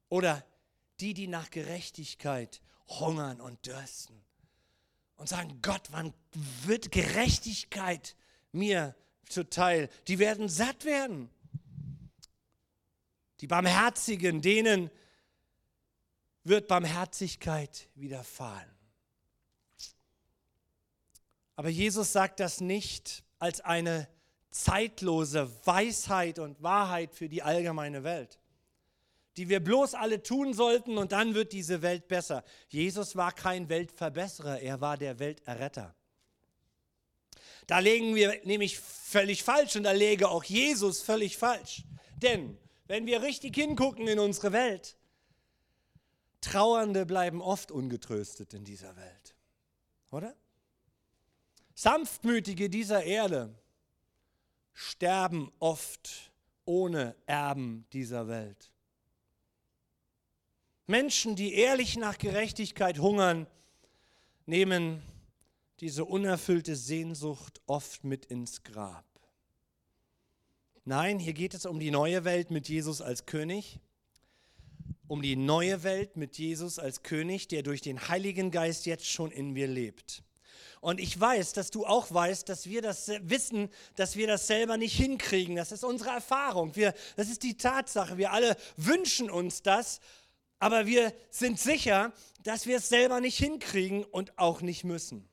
Oder 0.08 0.44
die, 1.00 1.14
die 1.14 1.26
nach 1.26 1.50
Gerechtigkeit 1.50 2.60
hungern 2.88 3.40
und 3.40 3.66
dürsten 3.66 4.20
und 5.16 5.28
sagen, 5.28 5.60
Gott, 5.62 5.88
wann 5.90 6.12
wird 6.64 6.90
Gerechtigkeit 6.90 8.16
mir 8.52 8.94
zuteil? 9.28 9.88
Die 10.08 10.18
werden 10.18 10.48
satt 10.48 10.84
werden. 10.84 11.30
Die 13.40 13.46
Barmherzigen, 13.46 14.42
denen 14.42 14.90
wird 16.42 16.68
Barmherzigkeit 16.68 17.88
widerfahren. 17.94 18.70
Aber 21.54 21.68
Jesus 21.68 22.12
sagt 22.12 22.40
das 22.40 22.60
nicht 22.60 23.22
als 23.38 23.60
eine 23.60 24.08
zeitlose 24.50 25.50
Weisheit 25.66 26.38
und 26.38 26.62
Wahrheit 26.62 27.14
für 27.14 27.28
die 27.28 27.42
allgemeine 27.42 28.02
Welt 28.04 28.39
die 29.40 29.48
wir 29.48 29.60
bloß 29.60 29.94
alle 29.94 30.22
tun 30.22 30.52
sollten 30.52 30.98
und 30.98 31.12
dann 31.12 31.34
wird 31.34 31.54
diese 31.54 31.80
Welt 31.80 32.08
besser. 32.08 32.44
Jesus 32.68 33.16
war 33.16 33.32
kein 33.32 33.70
Weltverbesserer, 33.70 34.60
er 34.60 34.82
war 34.82 34.98
der 34.98 35.18
Welterretter. 35.18 35.94
Da 37.66 37.78
legen 37.78 38.14
wir 38.14 38.38
nämlich 38.44 38.78
völlig 38.78 39.42
falsch 39.42 39.76
und 39.76 39.84
da 39.84 39.92
lege 39.92 40.28
auch 40.28 40.44
Jesus 40.44 41.00
völlig 41.00 41.38
falsch. 41.38 41.84
Denn 42.20 42.58
wenn 42.86 43.06
wir 43.06 43.22
richtig 43.22 43.54
hingucken 43.54 44.06
in 44.08 44.18
unsere 44.18 44.52
Welt, 44.52 44.98
Trauernde 46.42 47.06
bleiben 47.06 47.40
oft 47.40 47.70
ungetröstet 47.70 48.52
in 48.52 48.64
dieser 48.64 48.94
Welt. 48.96 49.34
Oder? 50.10 50.36
Sanftmütige 51.74 52.68
dieser 52.68 53.04
Erde 53.04 53.54
sterben 54.74 55.50
oft 55.60 56.30
ohne 56.66 57.16
Erben 57.24 57.86
dieser 57.94 58.28
Welt. 58.28 58.70
Menschen, 60.90 61.36
die 61.36 61.54
ehrlich 61.54 61.96
nach 61.96 62.18
Gerechtigkeit 62.18 62.98
hungern, 62.98 63.46
nehmen 64.44 65.02
diese 65.78 66.04
unerfüllte 66.04 66.76
Sehnsucht 66.76 67.62
oft 67.66 68.04
mit 68.04 68.26
ins 68.26 68.62
Grab. 68.62 69.06
Nein, 70.84 71.18
hier 71.18 71.32
geht 71.32 71.54
es 71.54 71.64
um 71.64 71.78
die 71.78 71.90
neue 71.90 72.24
Welt 72.24 72.50
mit 72.50 72.68
Jesus 72.68 73.00
als 73.00 73.24
König, 73.24 73.78
um 75.06 75.22
die 75.22 75.36
neue 75.36 75.82
Welt 75.84 76.16
mit 76.16 76.36
Jesus 76.36 76.78
als 76.78 77.02
König, 77.02 77.48
der 77.48 77.62
durch 77.62 77.80
den 77.80 78.08
Heiligen 78.08 78.50
Geist 78.50 78.84
jetzt 78.84 79.06
schon 79.06 79.30
in 79.30 79.52
mir 79.52 79.68
lebt. 79.68 80.24
Und 80.80 80.98
ich 80.98 81.18
weiß, 81.18 81.52
dass 81.52 81.70
du 81.70 81.84
auch 81.84 82.12
weißt, 82.12 82.48
dass 82.48 82.66
wir 82.66 82.80
das 82.80 83.08
wissen, 83.22 83.68
dass 83.96 84.16
wir 84.16 84.26
das 84.26 84.46
selber 84.46 84.78
nicht 84.78 84.96
hinkriegen. 84.96 85.56
Das 85.56 85.72
ist 85.72 85.84
unsere 85.84 86.10
Erfahrung. 86.10 86.74
Wir, 86.74 86.94
das 87.16 87.28
ist 87.28 87.42
die 87.42 87.56
Tatsache. 87.56 88.16
Wir 88.16 88.32
alle 88.32 88.56
wünschen 88.76 89.30
uns 89.30 89.62
das, 89.62 90.00
aber 90.60 90.86
wir 90.86 91.12
sind 91.30 91.58
sicher, 91.58 92.12
dass 92.44 92.66
wir 92.66 92.76
es 92.76 92.88
selber 92.88 93.20
nicht 93.20 93.38
hinkriegen 93.38 94.04
und 94.04 94.38
auch 94.38 94.60
nicht 94.60 94.84
müssen. 94.84 95.28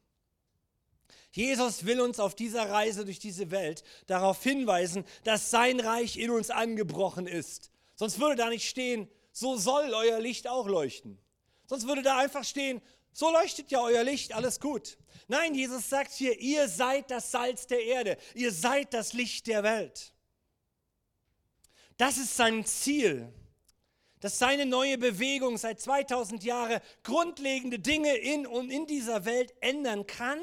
Jesus 1.31 1.85
will 1.85 2.01
uns 2.01 2.19
auf 2.19 2.33
dieser 2.33 2.69
Reise 2.69 3.05
durch 3.05 3.19
diese 3.19 3.51
Welt 3.51 3.83
darauf 4.07 4.41
hinweisen, 4.41 5.05
dass 5.23 5.51
sein 5.51 5.79
Reich 5.79 6.17
in 6.17 6.31
uns 6.31 6.49
angebrochen 6.49 7.27
ist. 7.27 7.69
Sonst 7.95 8.19
würde 8.19 8.37
da 8.37 8.49
nicht 8.49 8.67
stehen, 8.67 9.07
so 9.31 9.55
soll 9.55 9.93
euer 9.93 10.19
Licht 10.19 10.47
auch 10.47 10.67
leuchten. 10.67 11.19
Sonst 11.67 11.87
würde 11.87 12.01
da 12.01 12.17
einfach 12.17 12.43
stehen, 12.43 12.81
so 13.11 13.31
leuchtet 13.31 13.69
ja 13.69 13.81
euer 13.81 14.03
Licht, 14.03 14.33
alles 14.33 14.59
gut. 14.59 14.97
Nein, 15.27 15.53
Jesus 15.53 15.89
sagt 15.89 16.11
hier, 16.11 16.39
ihr 16.39 16.67
seid 16.69 17.11
das 17.11 17.31
Salz 17.31 17.67
der 17.67 17.83
Erde, 17.83 18.17
ihr 18.33 18.51
seid 18.51 18.93
das 18.93 19.13
Licht 19.13 19.47
der 19.47 19.63
Welt. 19.63 20.13
Das 21.97 22.17
ist 22.17 22.37
sein 22.37 22.65
Ziel, 22.65 23.33
dass 24.19 24.39
seine 24.39 24.65
neue 24.65 24.97
Bewegung 24.97 25.57
seit 25.57 25.79
2000 25.79 26.43
Jahren 26.43 26.79
grundlegende 27.03 27.79
Dinge 27.79 28.15
in 28.15 28.47
und 28.47 28.71
in 28.71 28.87
dieser 28.87 29.25
Welt 29.25 29.53
ändern 29.61 30.07
kann 30.07 30.39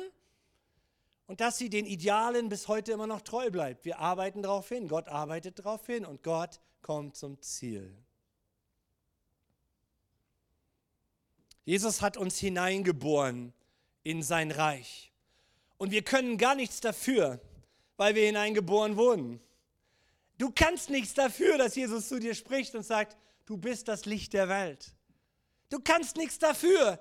und 1.27 1.41
dass 1.41 1.59
sie 1.59 1.71
den 1.71 1.87
Idealen 1.87 2.49
bis 2.49 2.69
heute 2.69 2.93
immer 2.93 3.07
noch 3.07 3.23
treu 3.23 3.51
bleibt. 3.51 3.85
Wir 3.85 3.99
arbeiten 3.99 4.43
darauf 4.43 4.69
hin, 4.69 4.89
Gott 4.89 5.09
arbeitet 5.09 5.59
darauf 5.59 5.87
hin 5.87 6.05
und 6.05 6.23
Gott 6.23 6.61
kommt 6.83 7.17
zum 7.17 7.41
Ziel. 7.41 7.97
Jesus 11.65 12.03
hat 12.03 12.17
uns 12.17 12.39
hineingeboren 12.39 13.55
in 14.03 14.23
sein 14.23 14.51
Reich. 14.51 15.11
Und 15.79 15.91
wir 15.91 16.03
können 16.03 16.37
gar 16.37 16.55
nichts 16.55 16.81
dafür, 16.81 17.41
weil 17.97 18.15
wir 18.15 18.27
hineingeboren 18.27 18.97
wurden. 18.97 19.41
Du 20.39 20.51
kannst 20.51 20.91
nichts 20.91 21.15
dafür, 21.15 21.59
dass 21.59 21.75
Jesus 21.75 22.09
zu 22.09 22.19
dir 22.19 22.35
spricht 22.35 22.75
und 22.75 22.83
sagt, 22.83 23.17
du 23.47 23.57
bist 23.57 23.89
das 23.89 24.05
Licht 24.05 24.33
der 24.33 24.49
Welt. 24.49 24.95
Du 25.71 25.81
kannst 25.81 26.17
nichts 26.17 26.39
dafür, 26.39 27.01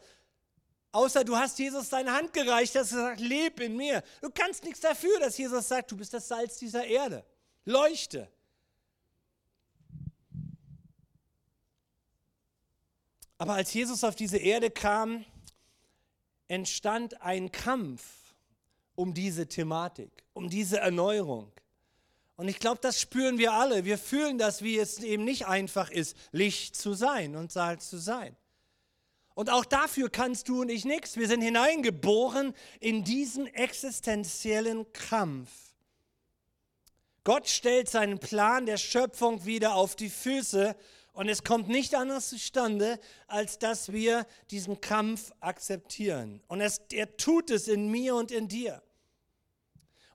außer 0.92 1.24
du 1.24 1.36
hast 1.36 1.60
Jesus 1.60 1.90
seine 1.90 2.14
Hand 2.14 2.34
gereicht, 2.34 2.76
dass 2.76 2.92
er 2.92 2.98
sagt, 2.98 3.20
leb 3.20 3.60
in 3.60 3.76
mir. 3.76 4.04
Du 4.22 4.30
kannst 4.30 4.64
nichts 4.64 4.80
dafür, 4.80 5.20
dass 5.20 5.38
Jesus 5.38 5.68
sagt, 5.68 5.92
du 5.92 5.98
bist 5.98 6.14
das 6.14 6.28
Salz 6.28 6.58
dieser 6.58 6.86
Erde. 6.86 7.26
Leuchte. 7.66 8.32
Aber 13.38 13.56
als 13.56 13.74
Jesus 13.74 14.04
auf 14.04 14.16
diese 14.16 14.38
Erde 14.38 14.72
kam, 14.72 15.26
entstand 16.48 17.22
ein 17.22 17.52
Kampf 17.52 18.34
um 18.96 19.14
diese 19.14 19.48
Thematik, 19.48 20.24
um 20.34 20.50
diese 20.50 20.80
Erneuerung. 20.80 21.52
Und 22.36 22.48
ich 22.48 22.60
glaube, 22.60 22.80
das 22.82 23.00
spüren 23.00 23.38
wir 23.38 23.54
alle. 23.54 23.86
Wir 23.86 23.98
fühlen 23.98 24.38
das, 24.38 24.63
wie 24.63 24.78
es 24.80 25.00
eben 25.00 25.24
nicht 25.24 25.46
einfach 25.46 25.92
ist, 25.92 26.18
Licht 26.32 26.75
zu 26.75 26.94
sein 26.94 27.36
und 27.36 27.52
Salz 27.52 27.90
zu 27.90 27.98
sein. 27.98 28.36
Und 29.36 29.50
auch 29.50 29.66
dafür 29.66 30.10
kannst 30.10 30.48
du 30.48 30.62
und 30.62 30.70
ich 30.70 30.86
nichts. 30.86 31.18
Wir 31.18 31.28
sind 31.28 31.42
hineingeboren 31.42 32.54
in 32.80 33.04
diesen 33.04 33.48
existenziellen 33.48 34.92
Kampf. 34.94 35.50
Gott 37.24 37.48
stellt 37.48 37.90
seinen 37.90 38.20
Plan 38.20 38.66
der 38.66 38.78
Schöpfung 38.78 39.46
wieder 39.46 39.75
auf 39.75 39.96
die 39.96 40.10
Füße 40.10 40.75
und 41.13 41.30
es 41.30 41.44
kommt 41.44 41.70
nicht 41.70 41.96
anders 41.96 42.30
zustande, 42.30 43.00
als 43.28 43.60
dass 43.60 43.92
wir 43.92 44.25
diesen 44.52 44.82
Kampf 44.82 45.32
akzeptieren. 45.40 46.42
Und 46.48 46.60
es, 46.60 46.82
er 46.92 47.16
tut 47.18 47.50
es 47.50 47.68
in 47.68 47.90
mir 47.90 48.16
und 48.16 48.32
in 48.32 48.48
dir. 48.48 48.82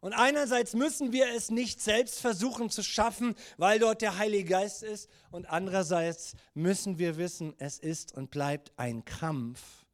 Und 0.01 0.13
einerseits 0.13 0.75
müssen 0.75 1.13
wir 1.13 1.29
es 1.35 1.51
nicht 1.51 1.81
selbst 1.81 2.21
versuchen 2.21 2.71
zu 2.71 2.83
schaffen, 2.83 3.35
weil 3.57 3.79
dort 3.79 4.03
der 4.03 4.19
Heilige 4.19 4.51
Geist 4.51 4.83
ist. 4.83 5.09
Und 5.31 5.47
andererseits 5.47 6.35
müssen 6.55 6.99
wir 6.99 7.17
wissen, 7.17 7.55
es 7.59 7.79
ist 7.79 8.15
und 8.15 8.31
bleibt 8.31 8.73
ein 8.77 9.05
Kampf 9.05 9.85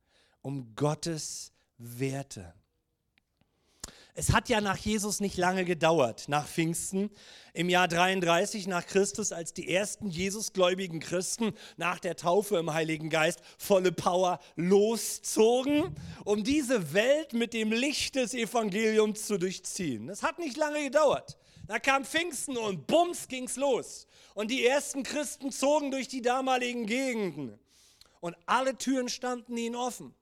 um 0.42 0.75
Gottes 0.75 1.52
Werte. 1.78 2.54
Es 4.16 4.33
hat 4.33 4.49
ja 4.49 4.61
nach 4.61 4.76
Jesus 4.76 5.18
nicht 5.18 5.37
lange 5.37 5.64
gedauert, 5.64 6.28
nach 6.28 6.47
Pfingsten, 6.47 7.11
im 7.52 7.68
Jahr 7.68 7.88
33 7.88 8.68
nach 8.68 8.87
Christus, 8.87 9.33
als 9.33 9.54
die 9.54 9.68
ersten 9.68 10.09
Jesusgläubigen 10.09 11.00
Christen 11.00 11.52
nach 11.76 11.99
der 11.99 12.14
Taufe 12.14 12.56
im 12.59 12.73
Heiligen 12.73 13.11
Geist 13.11 13.40
volle 13.59 13.90
Power 13.90 14.38
loszogen, 14.54 15.97
um 16.25 16.44
diese 16.44 16.94
Welt 16.94 17.33
mit 17.33 17.54
dem 17.54 17.73
Licht 17.73 18.14
des 18.14 18.35
Evangeliums 18.35 19.26
zu 19.26 19.37
durchziehen. 19.37 20.06
Das 20.06 20.23
hat 20.23 20.38
nicht 20.38 20.56
lange 20.56 20.85
gedauert. 20.85 21.37
Da 21.66 21.80
kam 21.80 22.04
Pfingsten 22.04 22.56
und 22.56 22.87
bums 22.87 23.26
ging's 23.26 23.56
los. 23.56 24.06
Und 24.35 24.52
die 24.52 24.64
ersten 24.64 25.02
Christen 25.02 25.50
zogen 25.50 25.90
durch 25.90 26.06
die 26.06 26.23
damaligen 26.23 26.87
Gegenden. 26.87 27.59
Und 28.21 28.37
alle 28.47 28.78
Türen 28.78 29.09
standen 29.09 29.56
ihnen 29.56 29.75
offen. 29.75 30.14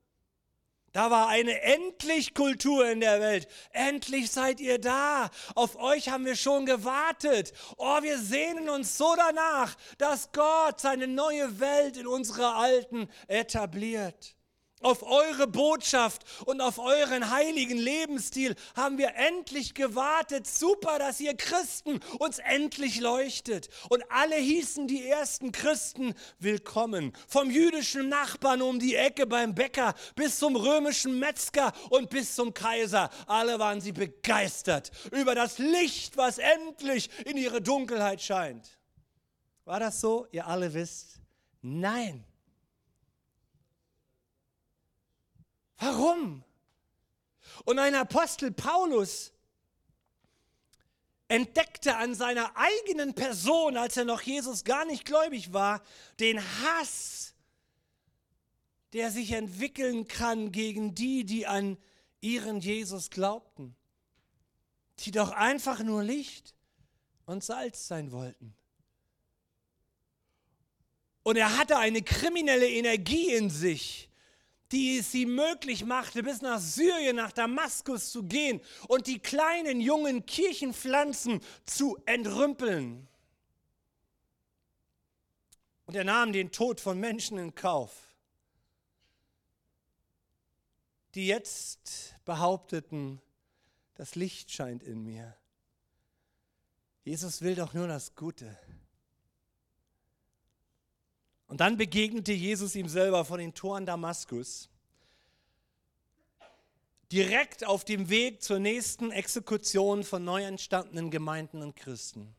Da 0.92 1.10
war 1.10 1.28
eine 1.28 1.62
endlich 1.62 2.34
Kultur 2.34 2.88
in 2.90 3.00
der 3.00 3.20
Welt. 3.20 3.48
Endlich 3.72 4.30
seid 4.30 4.60
ihr 4.60 4.78
da. 4.78 5.30
Auf 5.54 5.76
euch 5.76 6.10
haben 6.10 6.26
wir 6.26 6.36
schon 6.36 6.66
gewartet. 6.66 7.54
Oh, 7.78 8.02
wir 8.02 8.18
sehnen 8.18 8.68
uns 8.68 8.98
so 8.98 9.14
danach, 9.16 9.74
dass 9.96 10.32
Gott 10.32 10.80
seine 10.80 11.06
neue 11.06 11.60
Welt 11.60 11.96
in 11.96 12.06
unserer 12.06 12.56
alten 12.56 13.08
etabliert. 13.26 14.36
Auf 14.82 15.02
eure 15.02 15.46
Botschaft 15.46 16.22
und 16.44 16.60
auf 16.60 16.78
euren 16.78 17.30
heiligen 17.30 17.78
Lebensstil 17.78 18.56
haben 18.74 18.98
wir 18.98 19.14
endlich 19.14 19.74
gewartet. 19.74 20.46
Super, 20.46 20.98
dass 20.98 21.20
ihr 21.20 21.36
Christen 21.36 22.00
uns 22.18 22.38
endlich 22.40 23.00
leuchtet. 23.00 23.68
Und 23.88 24.02
alle 24.10 24.36
hießen 24.36 24.88
die 24.88 25.06
ersten 25.06 25.52
Christen 25.52 26.14
willkommen. 26.38 27.12
Vom 27.28 27.50
jüdischen 27.50 28.08
Nachbarn 28.08 28.60
um 28.60 28.78
die 28.78 28.96
Ecke 28.96 29.26
beim 29.26 29.54
Bäcker 29.54 29.94
bis 30.16 30.38
zum 30.38 30.56
römischen 30.56 31.18
Metzger 31.18 31.72
und 31.90 32.10
bis 32.10 32.34
zum 32.34 32.52
Kaiser. 32.52 33.10
Alle 33.26 33.58
waren 33.58 33.80
sie 33.80 33.92
begeistert 33.92 34.90
über 35.12 35.34
das 35.34 35.58
Licht, 35.58 36.16
was 36.16 36.38
endlich 36.38 37.08
in 37.24 37.36
ihre 37.36 37.62
Dunkelheit 37.62 38.20
scheint. 38.20 38.78
War 39.64 39.78
das 39.78 40.00
so? 40.00 40.26
Ihr 40.32 40.46
alle 40.46 40.74
wisst, 40.74 41.20
nein. 41.60 42.24
Warum? 45.82 46.44
Und 47.64 47.80
ein 47.80 47.96
Apostel 47.96 48.52
Paulus 48.52 49.32
entdeckte 51.26 51.96
an 51.96 52.14
seiner 52.14 52.56
eigenen 52.56 53.14
Person, 53.14 53.76
als 53.76 53.96
er 53.96 54.04
noch 54.04 54.20
Jesus 54.22 54.62
gar 54.62 54.84
nicht 54.84 55.04
gläubig 55.04 55.52
war, 55.52 55.82
den 56.20 56.40
Hass, 56.40 57.34
der 58.92 59.10
sich 59.10 59.32
entwickeln 59.32 60.06
kann 60.06 60.52
gegen 60.52 60.94
die, 60.94 61.24
die 61.24 61.48
an 61.48 61.76
ihren 62.20 62.60
Jesus 62.60 63.10
glaubten, 63.10 63.74
die 65.00 65.10
doch 65.10 65.32
einfach 65.32 65.80
nur 65.82 66.04
Licht 66.04 66.54
und 67.26 67.42
Salz 67.42 67.88
sein 67.88 68.12
wollten. 68.12 68.54
Und 71.24 71.36
er 71.36 71.58
hatte 71.58 71.76
eine 71.78 72.02
kriminelle 72.02 72.68
Energie 72.68 73.32
in 73.34 73.50
sich, 73.50 74.11
die 74.72 74.98
es 74.98 75.12
ihm 75.14 75.34
möglich 75.34 75.84
machte, 75.84 76.22
bis 76.22 76.40
nach 76.40 76.58
Syrien, 76.58 77.16
nach 77.16 77.32
Damaskus 77.32 78.10
zu 78.10 78.24
gehen 78.24 78.60
und 78.88 79.06
die 79.06 79.18
kleinen 79.18 79.80
jungen 79.80 80.24
Kirchenpflanzen 80.26 81.40
zu 81.66 81.98
entrümpeln. 82.06 83.06
Und 85.84 85.94
er 85.94 86.04
nahm 86.04 86.32
den 86.32 86.50
Tod 86.50 86.80
von 86.80 86.98
Menschen 86.98 87.38
in 87.38 87.54
Kauf, 87.54 87.92
die 91.14 91.26
jetzt 91.26 92.14
behaupteten, 92.24 93.20
das 93.94 94.14
Licht 94.14 94.50
scheint 94.50 94.82
in 94.82 95.04
mir. 95.04 95.36
Jesus 97.04 97.42
will 97.42 97.56
doch 97.56 97.74
nur 97.74 97.88
das 97.88 98.14
Gute. 98.14 98.56
Und 101.52 101.60
dann 101.60 101.76
begegnete 101.76 102.32
Jesus 102.32 102.74
ihm 102.76 102.88
selber 102.88 103.26
von 103.26 103.38
den 103.38 103.52
Toren 103.52 103.84
Damaskus, 103.84 104.70
direkt 107.12 107.66
auf 107.66 107.84
dem 107.84 108.08
Weg 108.08 108.42
zur 108.42 108.58
nächsten 108.58 109.10
Exekution 109.10 110.02
von 110.02 110.24
neu 110.24 110.44
entstandenen 110.44 111.10
Gemeinden 111.10 111.60
und 111.60 111.76
Christen. 111.76 112.34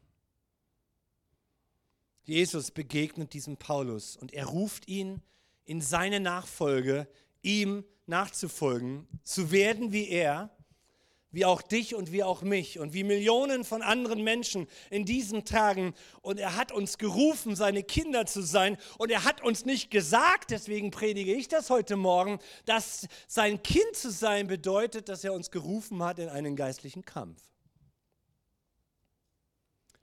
Jesus 2.23 2.71
begegnet 2.71 3.33
diesem 3.33 3.55
Paulus 3.55 4.17
und 4.17 4.33
er 4.33 4.47
ruft 4.47 4.87
ihn 4.87 5.21
in 5.65 5.79
seine 5.79 6.19
Nachfolge 6.19 7.07
ihm 7.43 7.85
nachzufolgen, 8.07 9.07
zu 9.21 9.51
werden 9.51 9.91
wie 9.91 10.09
er, 10.09 10.49
wie 11.33 11.45
auch 11.45 11.61
dich 11.61 11.95
und 11.95 12.11
wie 12.11 12.23
auch 12.23 12.43
mich 12.43 12.79
und 12.79 12.93
wie 12.93 13.03
Millionen 13.03 13.65
von 13.65 13.81
anderen 13.81 14.23
Menschen 14.23 14.67
in 14.91 15.03
diesen 15.03 15.43
Tagen. 15.43 15.93
Und 16.21 16.39
er 16.39 16.55
hat 16.55 16.71
uns 16.71 16.99
gerufen, 16.99 17.55
seine 17.55 17.83
Kinder 17.83 18.25
zu 18.27 18.43
sein. 18.43 18.77
Und 18.99 19.11
er 19.11 19.25
hat 19.25 19.41
uns 19.41 19.65
nicht 19.65 19.91
gesagt, 19.91 20.51
deswegen 20.51 20.91
predige 20.91 21.33
ich 21.33 21.47
das 21.47 21.71
heute 21.71 21.95
Morgen, 21.95 22.39
dass 22.65 23.07
sein 23.27 23.61
Kind 23.63 23.95
zu 23.95 24.11
sein 24.11 24.47
bedeutet, 24.47 25.09
dass 25.09 25.23
er 25.23 25.33
uns 25.33 25.49
gerufen 25.49 26.03
hat 26.03 26.19
in 26.19 26.29
einen 26.29 26.55
geistlichen 26.55 27.03
Kampf. 27.03 27.41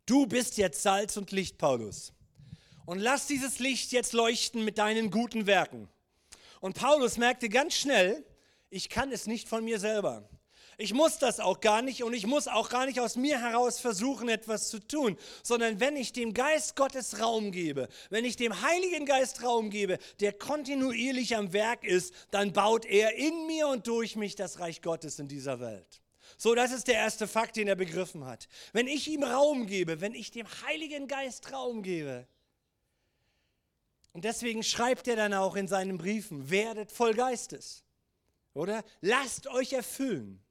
Du 0.04 0.26
bist 0.26 0.58
jetzt 0.58 0.82
Salz 0.82 1.16
und 1.16 1.30
Licht, 1.30 1.56
Paulus. 1.56 2.12
Und 2.86 2.98
lass 2.98 3.28
dieses 3.28 3.60
Licht 3.60 3.92
jetzt 3.92 4.12
leuchten 4.12 4.64
mit 4.64 4.78
deinen 4.78 5.12
guten 5.12 5.46
Werken. 5.46 5.88
Und 6.58 6.74
Paulus 6.74 7.18
merkte 7.18 7.48
ganz 7.48 7.74
schnell, 7.74 8.26
ich 8.68 8.88
kann 8.88 9.12
es 9.12 9.28
nicht 9.28 9.48
von 9.48 9.64
mir 9.64 9.78
selber. 9.78 10.28
Ich 10.80 10.94
muss 10.94 11.18
das 11.18 11.40
auch 11.40 11.60
gar 11.60 11.82
nicht 11.82 12.02
und 12.04 12.14
ich 12.14 12.26
muss 12.26 12.48
auch 12.48 12.70
gar 12.70 12.86
nicht 12.86 13.00
aus 13.00 13.16
mir 13.16 13.38
heraus 13.38 13.78
versuchen, 13.78 14.30
etwas 14.30 14.70
zu 14.70 14.78
tun, 14.78 15.18
sondern 15.42 15.78
wenn 15.78 15.94
ich 15.94 16.14
dem 16.14 16.32
Geist 16.32 16.74
Gottes 16.74 17.20
Raum 17.20 17.52
gebe, 17.52 17.86
wenn 18.08 18.24
ich 18.24 18.36
dem 18.36 18.62
Heiligen 18.62 19.04
Geist 19.04 19.42
Raum 19.42 19.68
gebe, 19.68 19.98
der 20.20 20.32
kontinuierlich 20.32 21.36
am 21.36 21.52
Werk 21.52 21.84
ist, 21.84 22.14
dann 22.30 22.54
baut 22.54 22.86
er 22.86 23.14
in 23.16 23.46
mir 23.46 23.68
und 23.68 23.86
durch 23.88 24.16
mich 24.16 24.36
das 24.36 24.58
Reich 24.58 24.80
Gottes 24.80 25.18
in 25.18 25.28
dieser 25.28 25.60
Welt. 25.60 26.00
So, 26.38 26.54
das 26.54 26.72
ist 26.72 26.88
der 26.88 26.94
erste 26.94 27.28
Fakt, 27.28 27.56
den 27.56 27.68
er 27.68 27.76
begriffen 27.76 28.24
hat. 28.24 28.48
Wenn 28.72 28.86
ich 28.86 29.06
ihm 29.06 29.22
Raum 29.22 29.66
gebe, 29.66 30.00
wenn 30.00 30.14
ich 30.14 30.30
dem 30.30 30.46
Heiligen 30.66 31.08
Geist 31.08 31.52
Raum 31.52 31.82
gebe, 31.82 32.26
und 34.14 34.24
deswegen 34.24 34.62
schreibt 34.62 35.08
er 35.08 35.16
dann 35.16 35.34
auch 35.34 35.56
in 35.56 35.68
seinen 35.68 35.98
Briefen, 35.98 36.48
werdet 36.48 36.90
voll 36.90 37.12
Geistes. 37.12 37.84
Oder 38.54 38.82
lasst 39.02 39.46
euch 39.46 39.74
erfüllen. 39.74 40.42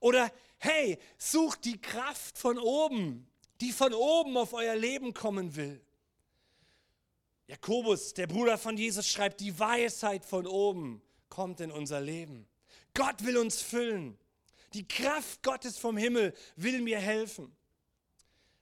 Oder 0.00 0.30
hey, 0.58 0.98
sucht 1.18 1.64
die 1.64 1.80
Kraft 1.80 2.38
von 2.38 2.58
oben, 2.58 3.26
die 3.60 3.72
von 3.72 3.92
oben 3.92 4.36
auf 4.36 4.52
euer 4.52 4.76
Leben 4.76 5.14
kommen 5.14 5.56
will. 5.56 5.80
Jakobus, 7.46 8.14
der 8.14 8.26
Bruder 8.26 8.56
von 8.56 8.76
Jesus, 8.76 9.06
schreibt, 9.08 9.40
die 9.40 9.58
Weisheit 9.58 10.24
von 10.24 10.46
oben 10.46 11.02
kommt 11.28 11.60
in 11.60 11.70
unser 11.70 12.00
Leben. 12.00 12.46
Gott 12.94 13.24
will 13.24 13.36
uns 13.36 13.60
füllen. 13.60 14.16
Die 14.72 14.88
Kraft 14.88 15.42
Gottes 15.42 15.78
vom 15.78 15.96
Himmel 15.96 16.32
will 16.56 16.80
mir 16.80 16.98
helfen. 16.98 17.54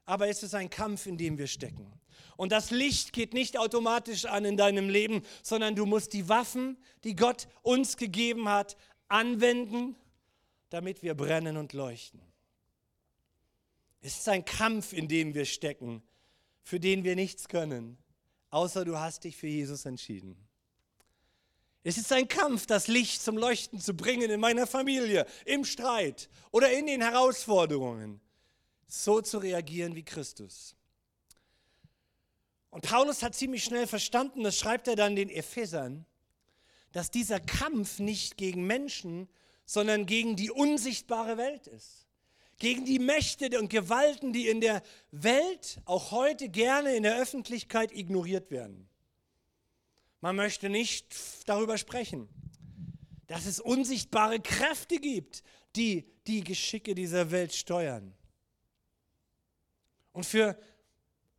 Aber 0.05 0.29
es 0.29 0.43
ist 0.43 0.55
ein 0.55 0.69
Kampf, 0.69 1.07
in 1.07 1.17
dem 1.17 1.39
wir 1.39 1.47
stecken. 1.47 1.93
Und 2.37 2.51
das 2.51 2.71
Licht 2.71 3.13
geht 3.13 3.35
nicht 3.35 3.57
automatisch 3.57 4.25
an 4.25 4.45
in 4.45 4.57
deinem 4.57 4.89
Leben, 4.89 5.23
sondern 5.43 5.77
du 5.77 5.87
musst 5.87 6.13
die 6.13 6.29
Waffen, 6.29 6.77
die 7.05 7.15
Gott 7.15 7.47
uns 7.63 7.97
gegeben 7.97 8.49
hat, 8.49 8.77
anwenden 9.09 9.95
damit 10.73 11.03
wir 11.03 11.15
brennen 11.15 11.59
und 11.59 11.75
leuchten. 11.75 12.21
Es 14.01 14.19
ist 14.19 14.29
ein 14.29 14.45
Kampf, 14.45 14.93
in 14.93 15.07
dem 15.07 15.35
wir 15.35 15.45
stecken, 15.45 16.03
für 16.63 16.81
den 16.81 17.05
wir 17.05 17.15
nichts 17.15 17.49
können, 17.49 17.99
außer 18.51 18.85
du 18.85 18.99
hast 18.99 19.25
dich 19.25 19.37
für 19.37 19.49
Jesus 19.49 19.85
entschieden. 19.85 20.37
Es 21.85 21.99
ist 21.99 22.11
ein 22.13 22.27
Kampf, 22.27 22.67
das 22.67 22.89
Licht 22.89 23.23
zum 23.23 23.37
Leuchten 23.37 23.81
zu 23.81 23.95
bringen 23.95 24.31
in 24.31 24.41
meiner 24.41 24.67
Familie, 24.67 25.27
im 25.45 25.65
Streit 25.65 26.31
oder 26.53 26.73
in 26.73 26.87
den 26.87 27.03
Herausforderungen, 27.03 28.21
so 28.87 29.21
zu 29.21 29.39
reagieren 29.39 29.95
wie 29.95 30.05
Christus. 30.05 30.75
Und 32.71 32.83
Paulus 32.87 33.23
hat 33.23 33.35
ziemlich 33.35 33.65
schnell 33.65 33.87
verstanden, 33.87 34.43
das 34.43 34.59
schreibt 34.59 34.89
er 34.89 34.97
dann 34.97 35.17
den 35.17 35.29
Ephesern, 35.29 36.07
dass 36.93 37.11
dieser 37.11 37.41
Kampf 37.41 37.99
nicht 37.99 38.39
gegen 38.39 38.67
Menschen, 38.67 39.29
sondern 39.65 40.07
gegen 40.07 40.37
die 40.37 40.51
unsichtbare 40.51 41.37
Welt 41.37 41.67
ist. 41.67 42.07
Gegen 42.59 42.85
die 42.85 42.99
Mächte 42.99 43.59
und 43.59 43.71
Gewalten, 43.71 44.33
die 44.33 44.49
in 44.49 44.61
der 44.61 44.83
Welt 45.11 45.81
auch 45.85 46.13
heute 46.13 46.49
gerne 46.49 46.95
in 46.95 47.03
der 47.03 47.21
Öffentlichkeit 47.21 47.93
ignoriert 47.93 48.51
werden. 48.51 48.89
Man 50.21 50.37
möchte 50.37 50.69
nicht 50.69 51.17
darüber 51.47 51.77
sprechen, 51.77 52.29
dass 53.27 53.47
es 53.47 53.59
unsichtbare 53.59 54.39
Kräfte 54.39 54.99
gibt, 54.99 55.43
die 55.75 56.07
die 56.27 56.45
Geschicke 56.45 56.95
dieser 56.95 57.31
Welt 57.31 57.53
steuern. 57.53 58.15
Und 60.13 60.27
für 60.27 60.57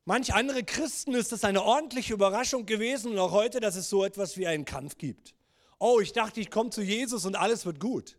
manch 0.05 0.33
andere 0.33 0.63
Christen 0.63 1.13
ist 1.13 1.31
es 1.31 1.43
eine 1.43 1.63
ordentliche 1.63 2.13
Überraschung 2.13 2.65
gewesen 2.65 3.13
und 3.13 3.19
auch 3.19 3.31
heute, 3.31 3.59
dass 3.59 3.75
es 3.75 3.89
so 3.89 4.03
etwas 4.03 4.37
wie 4.37 4.47
einen 4.47 4.65
Kampf 4.65 4.97
gibt. 4.97 5.35
Oh, 5.85 5.99
ich 5.99 6.13
dachte, 6.13 6.39
ich 6.39 6.49
komme 6.49 6.69
zu 6.69 6.81
Jesus 6.81 7.25
und 7.25 7.35
alles 7.35 7.65
wird 7.65 7.77
gut. 7.77 8.17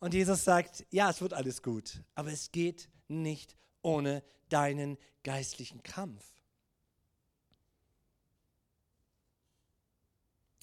Und 0.00 0.12
Jesus 0.12 0.44
sagt, 0.44 0.84
ja, 0.90 1.08
es 1.08 1.22
wird 1.22 1.32
alles 1.32 1.62
gut, 1.62 2.02
aber 2.14 2.30
es 2.30 2.52
geht 2.52 2.90
nicht 3.08 3.56
ohne 3.80 4.22
deinen 4.50 4.98
geistlichen 5.24 5.82
Kampf. 5.82 6.22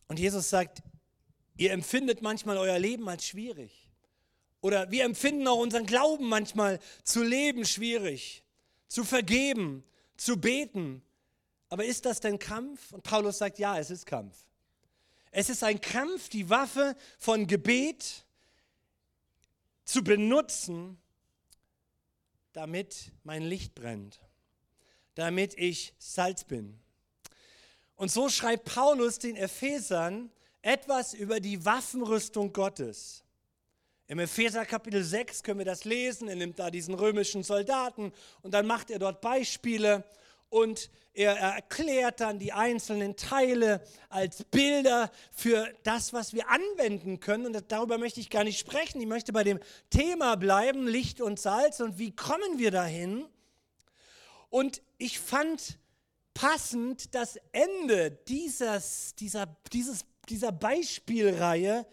Und 0.08 0.20
Jesus 0.20 0.48
sagt, 0.48 0.84
ihr 1.58 1.72
empfindet 1.72 2.22
manchmal 2.22 2.60
euer 2.60 2.78
Leben 2.78 3.10
als 3.10 3.26
schwierig. 3.26 3.90
Oder 4.62 4.92
wir 4.92 5.06
empfinden 5.06 5.48
auch 5.48 5.58
unseren 5.58 5.88
Glauben 5.88 6.30
manchmal 6.30 6.80
zu 7.04 7.24
leben 7.24 7.66
schwierig, 7.66 8.46
zu 8.88 9.04
vergeben, 9.04 9.84
zu 10.18 10.40
beten. 10.40 11.02
Aber 11.70 11.84
ist 11.84 12.06
das 12.06 12.20
denn 12.20 12.38
Kampf? 12.38 12.92
Und 12.92 13.02
Paulus 13.02 13.40
sagt, 13.40 13.58
ja, 13.58 13.80
es 13.80 13.90
ist 13.90 14.06
Kampf. 14.06 14.38
Es 15.38 15.50
ist 15.50 15.66
ein 15.66 15.82
Kampf, 15.82 16.30
die 16.30 16.50
Waffe 16.50 16.96
von 17.18 17.46
Gebet, 17.46 18.24
zu 19.84 20.02
benutzen, 20.02 20.98
damit 22.54 23.12
mein 23.26 23.44
Licht 23.44 23.76
brennt, 23.76 24.22
damit 25.16 25.54
ich 25.58 25.94
Salz 25.98 26.46
bin. 26.46 26.80
Und 27.98 28.12
so 28.12 28.30
schreibt 28.30 28.64
Paulus 28.64 29.20
den 29.20 29.36
Ephesern 29.36 30.32
etwas 30.62 31.14
über 31.14 31.42
die 31.42 31.66
Waffenrüstung 31.66 32.54
Gottes. 32.54 33.26
Im 34.08 34.20
Epheser 34.20 34.66
Kapitel 34.66 35.04
6 35.04 35.44
können 35.44 35.60
wir 35.60 35.66
das 35.66 35.84
lesen. 35.84 36.30
Er 36.30 36.38
nimmt 36.38 36.60
da 36.60 36.72
diesen 36.72 36.94
römischen 36.94 37.44
Soldaten 37.44 38.14
und 38.42 38.54
dann 38.54 38.66
macht 38.68 38.90
er 38.90 39.00
dort 39.00 39.20
Beispiele 39.20 40.06
und 40.56 40.90
er 41.14 41.36
erklärt 41.38 42.22
dann 42.22 42.40
die 42.40 42.54
einzelnen 42.54 43.18
Teile 43.18 43.86
als 44.08 44.46
Bilder 44.46 45.12
für 45.34 45.68
das, 45.84 46.14
was 46.14 46.34
wir 46.34 46.48
anwenden 46.50 47.20
können. 47.20 47.48
Und 47.48 47.62
darüber 47.68 47.98
möchte 47.98 48.22
ich 48.22 48.30
gar 48.30 48.46
nicht 48.46 48.58
sprechen. 48.58 49.02
Ich 49.02 49.08
möchte 49.08 49.34
bei 49.34 49.44
dem 49.44 49.60
Thema 49.90 50.38
bleiben, 50.38 50.88
Licht 50.88 51.20
und 51.20 51.42
Salz 51.42 51.82
und 51.82 52.00
wie 52.00 52.16
kommen 52.16 52.58
wir 52.58 52.72
dahin. 52.72 53.26
Und 54.50 54.82
ich 54.98 55.20
fand 55.20 55.78
passend 56.34 57.14
das 57.16 57.38
Ende 57.52 58.12
dieses, 58.12 59.14
dieser, 59.16 59.58
dieses, 59.74 60.06
dieser 60.30 60.54
Beispielreihe 60.54 61.86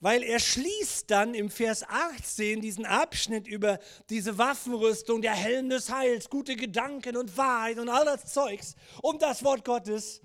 weil 0.00 0.22
er 0.22 0.38
schließt 0.38 1.10
dann 1.10 1.34
im 1.34 1.50
Vers 1.50 1.82
18 1.82 2.60
diesen 2.60 2.86
Abschnitt 2.86 3.48
über 3.48 3.78
diese 4.10 4.38
Waffenrüstung, 4.38 5.22
der 5.22 5.34
Helm 5.34 5.68
des 5.68 5.90
Heils, 5.90 6.30
gute 6.30 6.56
Gedanken 6.56 7.16
und 7.16 7.36
Wahrheit 7.36 7.78
und 7.78 7.88
all 7.88 8.04
das 8.04 8.32
Zeugs 8.32 8.76
um 9.02 9.18
das 9.18 9.42
Wort 9.42 9.64
Gottes. 9.64 10.20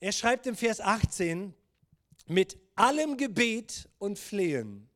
Er 0.00 0.12
schreibt 0.12 0.46
im 0.46 0.56
Vers 0.56 0.80
18, 0.80 1.54
mit 2.26 2.58
allem 2.74 3.16
Gebet 3.16 3.88
und 3.98 4.18
Flehen, 4.18 4.88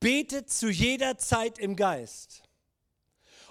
betet 0.00 0.50
zu 0.50 0.68
jeder 0.68 1.16
Zeit 1.18 1.58
im 1.58 1.76
Geist 1.76 2.42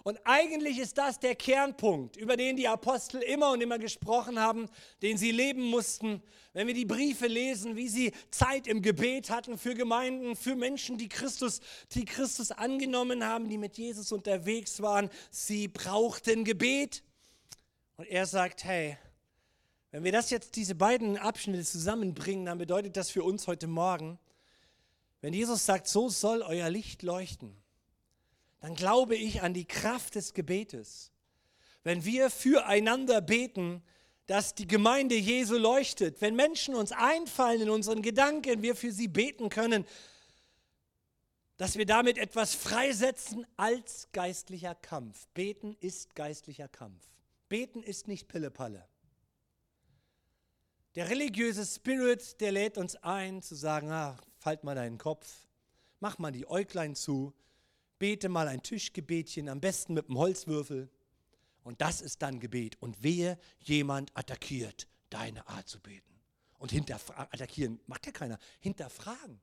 und 0.04 0.20
eigentlich 0.24 0.80
ist 0.80 0.98
das 0.98 1.20
der 1.20 1.36
Kernpunkt, 1.36 2.18
über 2.18 2.36
den 2.36 2.56
die 2.56 2.68
Apostel 2.68 3.22
immer 3.22 3.52
und 3.52 3.62
immer 3.62 3.78
gesprochen 3.78 4.40
haben, 4.40 4.68
den 5.02 5.18
sie 5.18 5.32
leben 5.32 5.62
mussten. 5.62 6.24
Wenn 6.54 6.68
wir 6.68 6.74
die 6.74 6.86
Briefe 6.86 7.28
lesen, 7.28 7.76
wie 7.76 7.88
sie 7.88 8.12
Zeit 8.32 8.66
im 8.66 8.82
Gebet 8.82 9.30
hatten 9.30 9.58
für 9.58 9.76
Gemeinden, 9.76 10.36
für 10.36 10.56
Menschen, 10.56 10.98
die 10.98 11.08
Christus, 11.08 11.62
die 11.94 12.06
Christus 12.06 12.52
angenommen 12.52 13.24
haben, 13.24 13.48
die 13.48 13.58
mit 13.58 13.78
Jesus 13.78 14.12
unterwegs 14.12 14.82
waren. 14.82 15.10
Sie 15.30 15.68
brauchten 15.68 16.44
Gebet. 16.46 17.04
Und 17.98 18.08
er 18.08 18.26
sagt, 18.26 18.64
hey, 18.64 18.98
wenn 19.92 20.04
wir 20.04 20.12
das 20.12 20.30
jetzt, 20.30 20.56
diese 20.56 20.74
beiden 20.74 21.18
Abschnitte 21.18 21.64
zusammenbringen, 21.64 22.46
dann 22.46 22.58
bedeutet 22.58 22.98
das 22.98 23.12
für 23.12 23.24
uns 23.24 23.46
heute 23.48 23.68
Morgen, 23.68 24.18
wenn 25.20 25.34
Jesus 25.34 25.66
sagt, 25.66 25.88
so 25.88 26.10
soll 26.10 26.42
euer 26.42 26.70
Licht 26.70 27.04
leuchten, 27.04 27.61
dann 28.62 28.76
glaube 28.76 29.16
ich 29.16 29.42
an 29.42 29.54
die 29.54 29.66
Kraft 29.66 30.16
des 30.16 30.34
Gebetes. 30.34 31.12
Wenn 31.84 32.06
wir 32.06 32.30
füreinander 32.30 33.20
beten, 33.20 33.84
dass 34.28 34.54
die 34.56 34.68
Gemeinde 34.68 35.16
Jesu 35.16 35.58
leuchtet, 35.58 36.22
wenn 36.22 36.36
Menschen 36.36 36.76
uns 36.76 36.92
einfallen 36.92 37.62
in 37.62 37.70
unseren 37.70 38.02
Gedanken, 38.02 38.62
wir 38.62 38.76
für 38.76 38.92
sie 38.92 39.08
beten 39.08 39.50
können, 39.50 39.86
dass 41.58 41.78
wir 41.78 41.86
damit 41.86 42.18
etwas 42.18 42.56
freisetzen 42.56 43.46
als 43.58 44.08
geistlicher 44.14 44.76
Kampf. 44.76 45.28
Beten 45.34 45.76
ist 45.80 46.16
geistlicher 46.16 46.68
Kampf. 46.68 47.04
Beten 47.50 47.84
ist 47.84 48.08
nicht 48.08 48.28
Pillepalle. 48.28 48.88
Der 50.96 51.10
religiöse 51.10 51.66
Spirit, 51.66 52.40
der 52.42 52.52
lädt 52.52 52.78
uns 52.78 52.96
ein 52.98 53.42
zu 53.42 53.56
sagen, 53.56 53.92
ah, 53.92 54.18
halt 54.44 54.64
mal 54.64 54.76
deinen 54.76 54.98
Kopf, 54.98 55.48
mach 56.00 56.18
mal 56.20 56.32
die 56.32 56.48
Äuglein 56.48 56.96
zu, 56.96 57.34
bete 58.02 58.30
mal 58.30 58.48
ein 58.48 58.64
Tischgebetchen, 58.64 59.48
am 59.48 59.62
besten 59.62 59.94
mit 59.94 60.08
einem 60.08 60.18
Holzwürfel. 60.18 60.90
Und 61.64 61.82
das 61.82 62.02
ist 62.02 62.24
dann 62.24 62.40
Gebet. 62.40 62.82
Und 62.82 63.04
wehe, 63.04 63.38
jemand 63.60 64.10
attackiert 64.18 64.88
deine 65.12 65.48
Art 65.48 65.70
zu 65.70 65.80
beten. 65.80 66.20
Und 66.58 66.74
attackieren 66.74 67.80
macht 67.86 68.08
ja 68.08 68.12
keiner, 68.12 68.40
hinterfragen. 68.60 69.40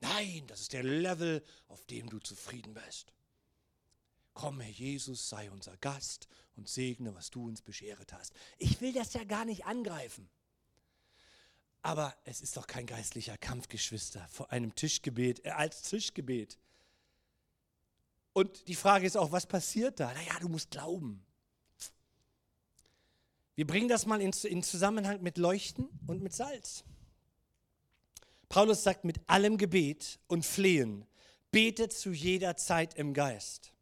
Nein, 0.00 0.48
das 0.48 0.62
ist 0.62 0.72
der 0.72 0.82
Level, 0.82 1.44
auf 1.68 1.86
dem 1.86 2.10
du 2.10 2.18
zufrieden 2.18 2.74
bist. 2.74 3.12
Komm, 4.34 4.60
Herr 4.60 4.70
Jesus, 4.70 5.28
sei 5.28 5.48
unser 5.52 5.76
Gast 5.76 6.26
und 6.56 6.68
segne, 6.68 7.14
was 7.14 7.30
du 7.30 7.46
uns 7.46 7.62
bescheret 7.62 8.12
hast. 8.12 8.34
Ich 8.58 8.80
will 8.80 8.92
das 8.92 9.14
ja 9.14 9.22
gar 9.22 9.44
nicht 9.44 9.64
angreifen. 9.64 10.28
Aber 11.82 12.16
es 12.24 12.40
ist 12.40 12.56
doch 12.56 12.66
kein 12.66 12.86
geistlicher 12.86 13.38
Kampf, 13.38 13.68
Geschwister, 13.68 14.26
vor 14.26 14.50
einem 14.50 14.74
Tischgebet, 14.74 15.44
äh, 15.44 15.50
als 15.50 15.82
Tischgebet. 15.82 16.58
Und 18.36 18.68
die 18.68 18.74
Frage 18.74 19.06
ist 19.06 19.16
auch, 19.16 19.32
was 19.32 19.46
passiert 19.46 19.98
da? 19.98 20.12
Naja, 20.12 20.38
du 20.42 20.50
musst 20.50 20.70
glauben. 20.70 21.24
Wir 23.54 23.66
bringen 23.66 23.88
das 23.88 24.04
mal 24.04 24.20
in, 24.20 24.30
in 24.42 24.62
Zusammenhang 24.62 25.22
mit 25.22 25.38
Leuchten 25.38 25.88
und 26.06 26.22
mit 26.22 26.34
Salz. 26.34 26.84
Paulus 28.50 28.82
sagt, 28.82 29.06
mit 29.06 29.18
allem 29.26 29.56
Gebet 29.56 30.20
und 30.26 30.44
Flehen 30.44 31.06
betet 31.50 31.94
zu 31.94 32.10
jeder 32.10 32.56
Zeit 32.58 32.92
im 32.98 33.14
Geist 33.14 33.72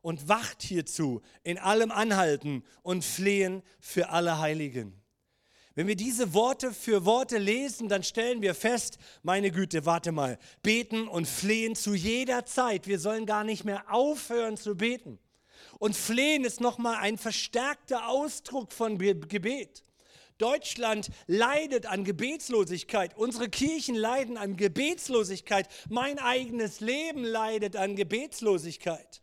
und 0.00 0.28
wacht 0.28 0.62
hierzu 0.62 1.20
in 1.42 1.58
allem 1.58 1.90
Anhalten 1.90 2.62
und 2.84 3.04
Flehen 3.04 3.64
für 3.80 4.10
alle 4.10 4.38
Heiligen. 4.38 4.97
Wenn 5.78 5.86
wir 5.86 5.94
diese 5.94 6.34
Worte 6.34 6.72
für 6.72 7.04
Worte 7.04 7.38
lesen, 7.38 7.88
dann 7.88 8.02
stellen 8.02 8.42
wir 8.42 8.56
fest, 8.56 8.98
meine 9.22 9.52
Güte, 9.52 9.86
warte 9.86 10.10
mal, 10.10 10.36
beten 10.60 11.06
und 11.06 11.28
flehen 11.28 11.76
zu 11.76 11.94
jeder 11.94 12.44
Zeit. 12.44 12.88
Wir 12.88 12.98
sollen 12.98 13.26
gar 13.26 13.44
nicht 13.44 13.64
mehr 13.64 13.84
aufhören 13.88 14.56
zu 14.56 14.74
beten. 14.74 15.20
Und 15.78 15.94
flehen 15.94 16.44
ist 16.44 16.60
nochmal 16.60 16.96
ein 16.96 17.16
verstärkter 17.16 18.08
Ausdruck 18.08 18.72
von 18.72 18.98
Gebet. 18.98 19.84
Deutschland 20.38 21.10
leidet 21.28 21.86
an 21.86 22.02
Gebetslosigkeit. 22.02 23.16
Unsere 23.16 23.48
Kirchen 23.48 23.94
leiden 23.94 24.36
an 24.36 24.56
Gebetslosigkeit. 24.56 25.68
Mein 25.88 26.18
eigenes 26.18 26.80
Leben 26.80 27.22
leidet 27.22 27.76
an 27.76 27.94
Gebetslosigkeit. 27.94 29.22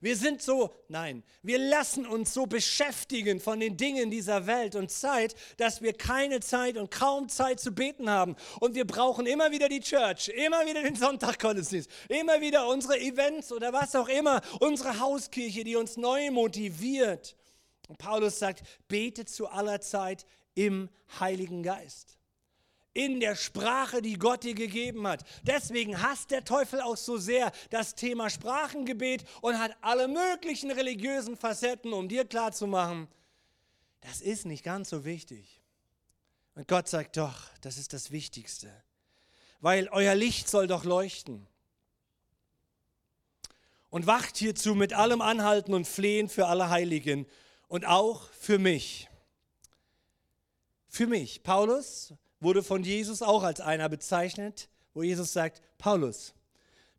Wir 0.00 0.16
sind 0.16 0.42
so, 0.42 0.74
nein, 0.88 1.22
wir 1.42 1.58
lassen 1.58 2.06
uns 2.06 2.34
so 2.34 2.46
beschäftigen 2.46 3.40
von 3.40 3.60
den 3.60 3.76
Dingen 3.76 4.10
dieser 4.10 4.46
Welt 4.46 4.74
und 4.74 4.90
Zeit, 4.90 5.34
dass 5.56 5.82
wir 5.82 5.92
keine 5.92 6.40
Zeit 6.40 6.76
und 6.76 6.90
kaum 6.90 7.28
Zeit 7.28 7.60
zu 7.60 7.72
beten 7.72 8.10
haben. 8.10 8.36
Und 8.60 8.74
wir 8.74 8.86
brauchen 8.86 9.26
immer 9.26 9.50
wieder 9.50 9.68
die 9.68 9.80
Church, 9.80 10.28
immer 10.28 10.66
wieder 10.66 10.82
den 10.82 10.96
Sonntaggottesdienst, 10.96 11.90
immer 12.08 12.40
wieder 12.40 12.68
unsere 12.68 12.98
Events 12.98 13.52
oder 13.52 13.72
was 13.72 13.94
auch 13.94 14.08
immer, 14.08 14.42
unsere 14.60 15.00
Hauskirche, 15.00 15.64
die 15.64 15.76
uns 15.76 15.96
neu 15.96 16.30
motiviert. 16.30 17.36
Und 17.88 17.98
Paulus 17.98 18.38
sagt, 18.38 18.62
bete 18.88 19.24
zu 19.24 19.48
aller 19.48 19.80
Zeit 19.80 20.26
im 20.54 20.88
Heiligen 21.20 21.62
Geist 21.62 22.16
in 22.96 23.20
der 23.20 23.36
Sprache, 23.36 24.00
die 24.00 24.18
Gott 24.18 24.42
dir 24.42 24.54
gegeben 24.54 25.06
hat. 25.06 25.22
Deswegen 25.42 26.00
hasst 26.00 26.30
der 26.30 26.44
Teufel 26.44 26.80
auch 26.80 26.96
so 26.96 27.18
sehr 27.18 27.52
das 27.68 27.94
Thema 27.94 28.30
Sprachengebet 28.30 29.22
und 29.42 29.58
hat 29.58 29.76
alle 29.82 30.08
möglichen 30.08 30.70
religiösen 30.70 31.36
Facetten, 31.36 31.92
um 31.92 32.08
dir 32.08 32.24
klarzumachen, 32.24 33.06
das 34.00 34.22
ist 34.22 34.46
nicht 34.46 34.64
ganz 34.64 34.88
so 34.88 35.04
wichtig. 35.04 35.60
Und 36.54 36.68
Gott 36.68 36.88
sagt 36.88 37.18
doch, 37.18 37.50
das 37.60 37.76
ist 37.76 37.92
das 37.92 38.12
Wichtigste, 38.12 38.72
weil 39.60 39.88
euer 39.88 40.14
Licht 40.14 40.48
soll 40.48 40.66
doch 40.66 40.84
leuchten. 40.84 41.46
Und 43.90 44.06
wacht 44.06 44.38
hierzu 44.38 44.74
mit 44.74 44.94
allem 44.94 45.20
Anhalten 45.20 45.74
und 45.74 45.86
Flehen 45.86 46.28
für 46.28 46.46
alle 46.46 46.70
Heiligen 46.70 47.26
und 47.68 47.84
auch 47.84 48.30
für 48.30 48.58
mich. 48.58 49.08
Für 50.88 51.06
mich. 51.06 51.42
Paulus 51.42 52.14
wurde 52.40 52.62
von 52.62 52.82
Jesus 52.82 53.22
auch 53.22 53.42
als 53.42 53.60
einer 53.60 53.88
bezeichnet, 53.88 54.68
wo 54.94 55.02
Jesus 55.02 55.32
sagt, 55.32 55.62
Paulus, 55.78 56.34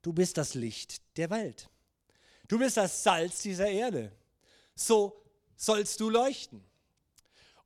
du 0.02 0.14
bist 0.14 0.38
das 0.38 0.54
Licht 0.54 1.02
der 1.18 1.30
Welt. 1.30 1.70
Du 2.48 2.60
bist 2.60 2.78
das 2.78 3.04
Salz 3.04 3.42
dieser 3.42 3.68
Erde. 3.70 4.12
So 4.76 5.22
sollst 5.56 6.00
du 6.00 6.10
leuchten. 6.10 6.64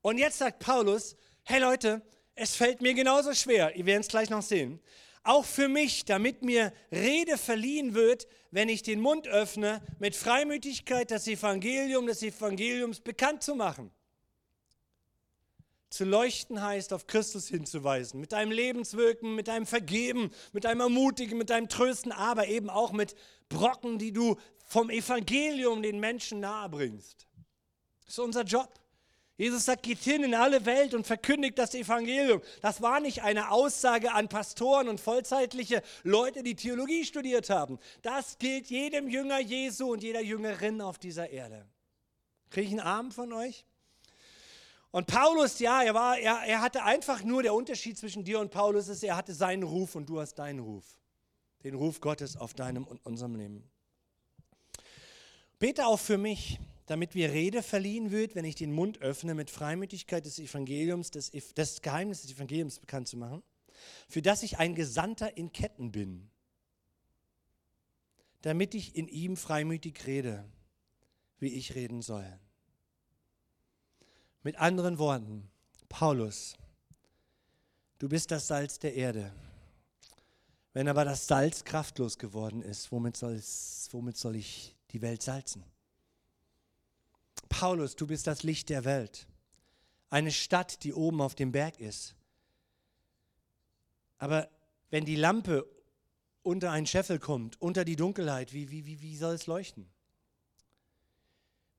Und 0.01 0.17
jetzt 0.17 0.39
sagt 0.39 0.59
Paulus, 0.59 1.15
hey 1.43 1.59
Leute, 1.59 2.01
es 2.35 2.55
fällt 2.55 2.81
mir 2.81 2.93
genauso 2.93 3.33
schwer, 3.33 3.75
ihr 3.75 3.85
werdet 3.85 4.05
es 4.05 4.09
gleich 4.09 4.29
noch 4.29 4.41
sehen, 4.41 4.79
auch 5.23 5.45
für 5.45 5.67
mich, 5.67 6.05
damit 6.05 6.41
mir 6.41 6.73
Rede 6.91 7.37
verliehen 7.37 7.93
wird, 7.93 8.27
wenn 8.49 8.69
ich 8.69 8.81
den 8.81 8.99
Mund 8.99 9.27
öffne, 9.27 9.81
mit 9.99 10.15
Freimütigkeit 10.15 11.11
das 11.11 11.27
Evangelium 11.27 12.07
des 12.07 12.23
Evangeliums 12.23 12.99
bekannt 12.99 13.43
zu 13.43 13.53
machen. 13.53 13.91
Zu 15.91 16.05
leuchten 16.05 16.61
heißt, 16.63 16.93
auf 16.93 17.05
Christus 17.05 17.49
hinzuweisen, 17.49 18.21
mit 18.21 18.31
deinem 18.31 18.51
Lebenswirken, 18.51 19.35
mit 19.35 19.49
deinem 19.49 19.65
Vergeben, 19.65 20.31
mit 20.53 20.63
deinem 20.63 20.79
Ermutigen, 20.79 21.37
mit 21.37 21.49
deinem 21.49 21.67
Trösten, 21.67 22.13
aber 22.13 22.47
eben 22.47 22.69
auch 22.69 22.93
mit 22.93 23.13
Brocken, 23.49 23.99
die 23.99 24.13
du 24.13 24.37
vom 24.65 24.89
Evangelium 24.89 25.83
den 25.83 25.99
Menschen 25.99 26.39
nahebringst. 26.39 27.27
Das 28.05 28.13
ist 28.13 28.19
unser 28.19 28.43
Job. 28.43 28.69
Jesus 29.35 29.65
sagt, 29.65 29.83
geht 29.83 29.99
hin 29.99 30.23
in 30.23 30.33
alle 30.33 30.65
Welt 30.65 30.93
und 30.93 31.05
verkündigt 31.05 31.57
das 31.57 31.75
Evangelium. 31.75 32.41
Das 32.61 32.81
war 32.81 33.01
nicht 33.01 33.23
eine 33.23 33.51
Aussage 33.51 34.13
an 34.13 34.29
Pastoren 34.29 34.87
und 34.87 35.01
vollzeitliche 35.01 35.81
Leute, 36.03 36.41
die 36.41 36.55
Theologie 36.55 37.03
studiert 37.03 37.49
haben. 37.49 37.79
Das 38.01 38.37
gilt 38.37 38.67
jedem 38.67 39.09
Jünger 39.09 39.39
Jesu 39.39 39.91
und 39.91 40.03
jeder 40.03 40.21
Jüngerin 40.21 40.79
auf 40.79 40.99
dieser 40.99 41.31
Erde. 41.31 41.67
Kriege 42.49 42.67
ich 42.67 42.71
einen 42.71 42.79
Arm 42.79 43.11
von 43.11 43.33
euch? 43.33 43.65
Und 44.91 45.07
Paulus, 45.07 45.59
ja, 45.59 45.83
er, 45.83 45.93
war, 45.93 46.19
er, 46.19 46.41
er 46.45 46.61
hatte 46.61 46.83
einfach 46.83 47.23
nur 47.23 47.43
der 47.43 47.53
Unterschied 47.53 47.97
zwischen 47.97 48.25
dir 48.25 48.39
und 48.39 48.51
Paulus 48.51 48.89
ist, 48.89 49.03
er 49.03 49.15
hatte 49.15 49.33
seinen 49.33 49.63
Ruf 49.63 49.95
und 49.95 50.07
du 50.09 50.19
hast 50.19 50.35
deinen 50.35 50.59
Ruf. 50.59 50.83
Den 51.63 51.75
Ruf 51.75 52.01
Gottes 52.01 52.35
auf 52.35 52.53
deinem 52.53 52.85
und 52.85 53.05
unserem 53.05 53.35
Leben. 53.35 53.63
Bete 55.59 55.85
auch 55.85 55.99
für 55.99 56.17
mich, 56.17 56.59
damit 56.87 57.15
mir 57.15 57.31
Rede 57.31 57.63
verliehen 57.63 58.11
wird, 58.11 58.35
wenn 58.35 58.43
ich 58.43 58.55
den 58.55 58.73
Mund 58.73 59.01
öffne, 59.01 59.33
mit 59.33 59.49
Freimütigkeit 59.49 60.25
des 60.25 60.39
Evangeliums, 60.39 61.11
des, 61.11 61.31
des 61.31 61.81
Geheimnisses 61.81 62.23
des 62.23 62.35
Evangeliums 62.35 62.79
bekannt 62.79 63.07
zu 63.07 63.15
machen, 63.15 63.43
für 64.09 64.21
das 64.21 64.43
ich 64.43 64.57
ein 64.57 64.75
Gesandter 64.75 65.37
in 65.37 65.53
Ketten 65.53 65.91
bin, 65.93 66.29
damit 68.41 68.75
ich 68.75 68.95
in 68.95 69.07
ihm 69.07 69.37
freimütig 69.37 70.05
rede, 70.05 70.43
wie 71.39 71.53
ich 71.53 71.75
reden 71.75 72.01
soll. 72.01 72.39
Mit 74.43 74.57
anderen 74.57 74.97
Worten, 74.97 75.47
Paulus, 75.87 76.55
du 77.99 78.09
bist 78.09 78.31
das 78.31 78.47
Salz 78.47 78.79
der 78.79 78.95
Erde. 78.95 79.31
Wenn 80.73 80.87
aber 80.87 81.05
das 81.05 81.27
Salz 81.27 81.63
kraftlos 81.63 82.17
geworden 82.17 82.63
ist, 82.63 82.91
womit 82.91 83.21
womit 83.21 84.17
soll 84.17 84.35
ich 84.35 84.75
die 84.91 85.01
Welt 85.01 85.21
salzen? 85.21 85.63
Paulus, 87.49 87.95
du 87.95 88.07
bist 88.07 88.25
das 88.25 88.41
Licht 88.41 88.69
der 88.69 88.83
Welt. 88.85 89.27
Eine 90.09 90.31
Stadt, 90.31 90.83
die 90.83 90.93
oben 90.93 91.21
auf 91.21 91.35
dem 91.35 91.51
Berg 91.51 91.79
ist. 91.79 92.15
Aber 94.17 94.49
wenn 94.89 95.05
die 95.05 95.15
Lampe 95.15 95.67
unter 96.41 96.71
einen 96.71 96.87
Scheffel 96.87 97.19
kommt, 97.19 97.61
unter 97.61 97.85
die 97.85 97.95
Dunkelheit, 97.95 98.53
wie, 98.53 98.71
wie, 98.71 98.85
wie, 98.87 99.01
wie 99.01 99.17
soll 99.17 99.35
es 99.35 99.45
leuchten? 99.45 99.90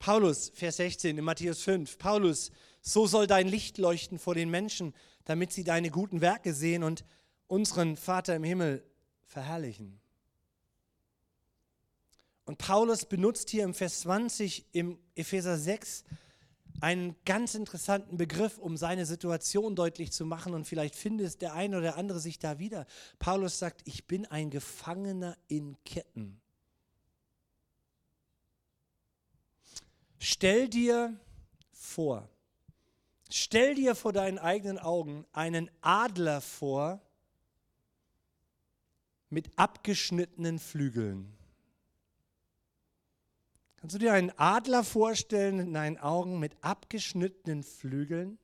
Paulus, 0.03 0.51
Vers 0.53 0.79
16 0.79 1.17
in 1.17 1.25
Matthäus 1.25 1.63
5, 1.63 1.97
Paulus, 1.97 2.51
so 2.81 3.07
soll 3.07 3.29
dein 3.29 3.47
Licht 3.47 3.79
leuchten 3.79 4.19
vor 4.19 4.35
den 4.35 4.51
Menschen, 4.51 4.95
damit 5.27 5.53
sie 5.53 5.63
deine 5.63 5.91
guten 5.91 6.21
Werke 6.21 6.55
sehen 6.55 6.83
und 6.83 7.05
unseren 7.47 7.97
Vater 7.97 8.35
im 8.35 8.43
Himmel 8.43 8.85
verherrlichen. 9.27 10.01
Und 12.47 12.59
Paulus 12.59 13.05
benutzt 13.05 13.49
hier 13.51 13.63
im 13.63 13.75
Vers 13.75 14.01
20 14.01 14.67
im 14.73 14.99
Epheser 15.15 15.57
6 15.57 16.03
einen 16.81 17.15
ganz 17.25 17.55
interessanten 17.55 18.17
Begriff, 18.17 18.59
um 18.59 18.77
seine 18.77 19.07
Situation 19.07 19.77
deutlich 19.77 20.11
zu 20.11 20.27
machen 20.27 20.53
und 20.53 20.67
vielleicht 20.67 20.97
findet 20.97 21.41
der 21.41 21.55
eine 21.55 21.79
oder 21.79 21.97
andere 21.97 22.19
sich 22.19 22.41
da 22.41 22.59
wieder. 22.59 22.87
Paulus 23.21 23.61
sagt, 23.61 23.83
ich 23.85 24.09
bin 24.09 24.27
ein 24.27 24.51
Gefangener 24.51 25.39
in 25.47 25.77
Ketten. 25.85 26.42
Stell 30.25 30.69
dir 30.69 31.19
vor, 31.73 32.31
stell 33.29 33.75
dir 33.75 33.97
vor 33.97 34.13
deinen 34.13 34.39
eigenen 34.39 34.79
Augen 34.79 35.27
einen 35.33 35.69
Adler 35.81 36.41
vor 36.41 37.03
mit 39.31 39.51
abgeschnittenen 39.59 40.61
Flügeln. 40.61 41.37
Kannst 43.79 43.97
du 43.97 43.99
dir 43.99 44.13
einen 44.13 44.31
Adler 44.39 44.85
vorstellen 44.85 45.59
in 45.59 45.75
deinen 45.75 45.99
Augen 45.99 46.39
mit 46.39 46.57
abgeschnittenen 46.61 47.65
Flügeln? 47.65 48.39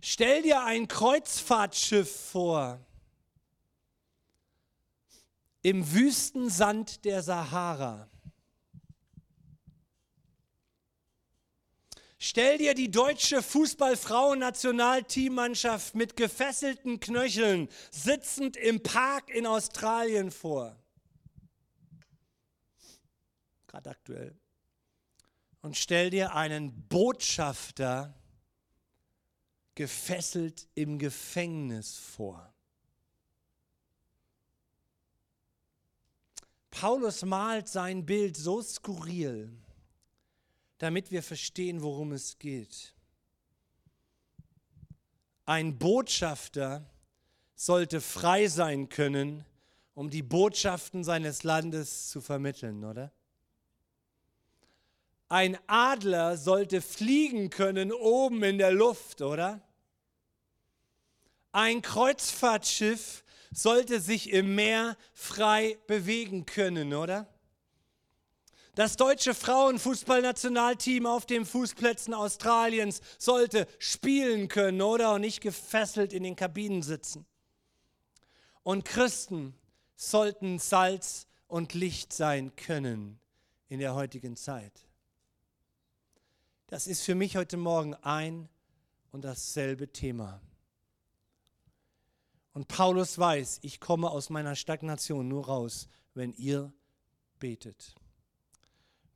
Stell 0.00 0.40
dir 0.40 0.64
ein 0.64 0.88
Kreuzfahrtschiff 0.88 2.30
vor 2.30 2.80
im 5.60 5.92
Wüstensand 5.92 7.04
der 7.04 7.22
Sahara. 7.22 8.08
Stell 12.26 12.56
dir 12.56 12.72
die 12.72 12.90
deutsche 12.90 13.42
Fußballfrauen-Nationalteammannschaft 13.42 15.94
mit 15.94 16.16
gefesselten 16.16 16.98
Knöcheln 16.98 17.68
sitzend 17.90 18.56
im 18.56 18.82
Park 18.82 19.28
in 19.28 19.46
Australien 19.46 20.30
vor. 20.30 20.74
Gerade 23.66 23.90
aktuell. 23.90 24.34
Und 25.60 25.76
stell 25.76 26.08
dir 26.08 26.34
einen 26.34 26.88
Botschafter 26.88 28.14
gefesselt 29.74 30.66
im 30.74 30.98
Gefängnis 30.98 31.98
vor. 31.98 32.54
Paulus 36.70 37.22
malt 37.22 37.68
sein 37.68 38.06
Bild 38.06 38.38
so 38.38 38.62
skurril, 38.62 39.62
damit 40.84 41.10
wir 41.10 41.22
verstehen, 41.22 41.80
worum 41.80 42.12
es 42.12 42.38
geht. 42.38 42.94
Ein 45.46 45.78
Botschafter 45.78 46.84
sollte 47.54 48.02
frei 48.02 48.48
sein 48.48 48.90
können, 48.90 49.46
um 49.94 50.10
die 50.10 50.22
Botschaften 50.22 51.02
seines 51.02 51.42
Landes 51.42 52.10
zu 52.10 52.20
vermitteln, 52.20 52.84
oder? 52.84 53.12
Ein 55.30 55.56
Adler 55.68 56.36
sollte 56.36 56.82
fliegen 56.82 57.48
können 57.48 57.90
oben 57.90 58.42
in 58.42 58.58
der 58.58 58.72
Luft, 58.72 59.22
oder? 59.22 59.62
Ein 61.50 61.80
Kreuzfahrtschiff 61.80 63.24
sollte 63.52 64.00
sich 64.00 64.34
im 64.34 64.54
Meer 64.54 64.98
frei 65.14 65.78
bewegen 65.86 66.44
können, 66.44 66.92
oder? 66.92 67.33
Das 68.74 68.96
deutsche 68.96 69.34
Frauenfußballnationalteam 69.34 71.06
auf 71.06 71.26
den 71.26 71.46
Fußplätzen 71.46 72.12
Australiens 72.12 73.00
sollte 73.18 73.68
spielen 73.78 74.48
können, 74.48 74.82
oder? 74.82 75.14
Und 75.14 75.20
nicht 75.20 75.40
gefesselt 75.40 76.12
in 76.12 76.24
den 76.24 76.34
Kabinen 76.34 76.82
sitzen. 76.82 77.24
Und 78.64 78.84
Christen 78.84 79.54
sollten 79.94 80.58
Salz 80.58 81.28
und 81.46 81.74
Licht 81.74 82.12
sein 82.12 82.56
können 82.56 83.20
in 83.68 83.78
der 83.78 83.94
heutigen 83.94 84.36
Zeit. 84.36 84.72
Das 86.66 86.88
ist 86.88 87.02
für 87.02 87.14
mich 87.14 87.36
heute 87.36 87.56
Morgen 87.56 87.94
ein 87.94 88.48
und 89.12 89.24
dasselbe 89.24 89.92
Thema. 89.92 90.40
Und 92.52 92.66
Paulus 92.66 93.18
weiß, 93.18 93.60
ich 93.62 93.78
komme 93.78 94.10
aus 94.10 94.30
meiner 94.30 94.56
Stagnation 94.56 95.28
nur 95.28 95.46
raus, 95.46 95.88
wenn 96.14 96.32
ihr 96.32 96.72
betet. 97.38 97.94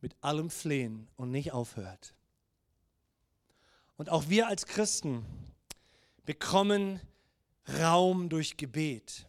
Mit 0.00 0.16
allem 0.20 0.50
Flehen 0.50 1.08
und 1.16 1.30
nicht 1.30 1.52
aufhört. 1.52 2.14
Und 3.96 4.10
auch 4.10 4.28
wir 4.28 4.46
als 4.46 4.66
Christen 4.66 5.24
bekommen 6.24 7.00
Raum 7.80 8.28
durch 8.28 8.56
Gebet. 8.56 9.26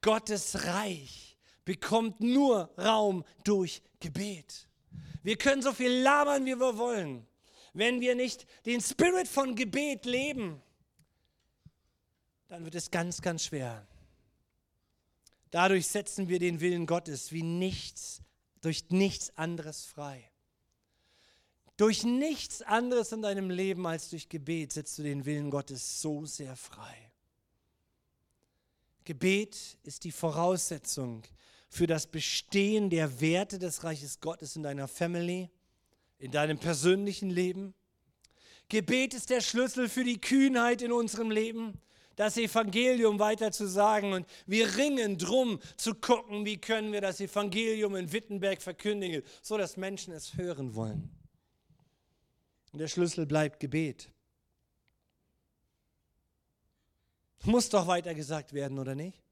Gottes 0.00 0.64
Reich 0.66 1.36
bekommt 1.64 2.20
nur 2.20 2.70
Raum 2.78 3.24
durch 3.44 3.82
Gebet. 4.00 4.68
Wir 5.22 5.36
können 5.36 5.60
so 5.60 5.72
viel 5.72 5.90
labern, 5.90 6.46
wie 6.46 6.54
wir 6.54 6.78
wollen. 6.78 7.26
Wenn 7.72 8.00
wir 8.00 8.14
nicht 8.14 8.46
den 8.64 8.80
Spirit 8.80 9.26
von 9.28 9.54
Gebet 9.56 10.06
leben, 10.06 10.62
dann 12.48 12.64
wird 12.64 12.76
es 12.76 12.90
ganz, 12.90 13.20
ganz 13.20 13.44
schwer. 13.44 13.86
Dadurch 15.50 15.88
setzen 15.88 16.28
wir 16.28 16.38
den 16.38 16.60
Willen 16.60 16.86
Gottes 16.86 17.32
wie 17.32 17.42
nichts, 17.42 18.22
durch 18.60 18.90
nichts 18.90 19.36
anderes 19.36 19.84
frei. 19.84 20.30
Durch 21.76 22.04
nichts 22.04 22.62
anderes 22.62 23.12
in 23.12 23.20
deinem 23.22 23.50
Leben 23.50 23.86
als 23.86 24.08
durch 24.10 24.28
Gebet 24.28 24.72
setzt 24.72 24.98
du 24.98 25.02
den 25.02 25.26
Willen 25.26 25.50
Gottes 25.50 26.00
so 26.00 26.24
sehr 26.24 26.56
frei. 26.56 27.10
Gebet 29.04 29.78
ist 29.82 30.04
die 30.04 30.12
Voraussetzung 30.12 31.22
für 31.68 31.86
das 31.86 32.06
Bestehen 32.06 32.90
der 32.90 33.20
Werte 33.20 33.58
des 33.58 33.84
Reiches 33.84 34.20
Gottes 34.20 34.56
in 34.56 34.62
deiner 34.62 34.88
Family, 34.88 35.50
in 36.18 36.32
deinem 36.32 36.58
persönlichen 36.58 37.30
Leben. 37.30 37.74
Gebet 38.68 39.14
ist 39.14 39.30
der 39.30 39.42
Schlüssel 39.42 39.88
für 39.88 40.02
die 40.02 40.20
Kühnheit 40.20 40.82
in 40.82 40.92
unserem 40.92 41.30
Leben 41.30 41.80
das 42.16 42.36
Evangelium 42.36 43.18
weiter 43.18 43.52
zu 43.52 43.68
sagen. 43.68 44.12
Und 44.12 44.26
wir 44.46 44.76
ringen 44.76 45.18
drum 45.18 45.60
zu 45.76 45.94
gucken, 45.94 46.44
wie 46.44 46.56
können 46.56 46.92
wir 46.92 47.00
das 47.00 47.20
Evangelium 47.20 47.94
in 47.94 48.12
Wittenberg 48.12 48.60
verkündigen, 48.60 49.22
so 49.42 49.56
dass 49.56 49.76
Menschen 49.76 50.12
es 50.12 50.36
hören 50.36 50.74
wollen. 50.74 51.10
Und 52.72 52.80
der 52.80 52.88
Schlüssel 52.88 53.26
bleibt 53.26 53.60
Gebet. 53.60 54.10
Muss 57.44 57.68
doch 57.68 57.86
weiter 57.86 58.14
gesagt 58.14 58.52
werden, 58.52 58.78
oder 58.78 58.94
nicht? 58.94 59.22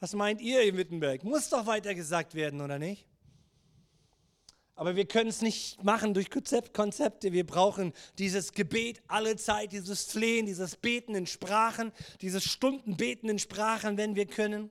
Was 0.00 0.12
meint 0.14 0.40
ihr 0.40 0.62
in 0.62 0.76
Wittenberg? 0.76 1.24
Muss 1.24 1.48
doch 1.48 1.66
weiter 1.66 1.94
gesagt 1.94 2.34
werden, 2.34 2.60
oder 2.60 2.78
nicht? 2.78 3.07
Aber 4.78 4.94
wir 4.94 5.06
können 5.06 5.28
es 5.28 5.42
nicht 5.42 5.82
machen 5.82 6.14
durch 6.14 6.30
Konzepte. 6.30 7.32
Wir 7.32 7.44
brauchen 7.44 7.92
dieses 8.16 8.52
Gebet 8.52 9.02
alle 9.08 9.34
Zeit, 9.34 9.72
dieses 9.72 10.04
Flehen, 10.04 10.46
dieses 10.46 10.76
Beten 10.76 11.16
in 11.16 11.26
Sprachen, 11.26 11.90
dieses 12.20 12.44
Stundenbeten 12.44 13.28
in 13.28 13.40
Sprachen, 13.40 13.96
wenn 13.96 14.14
wir 14.14 14.26
können. 14.26 14.70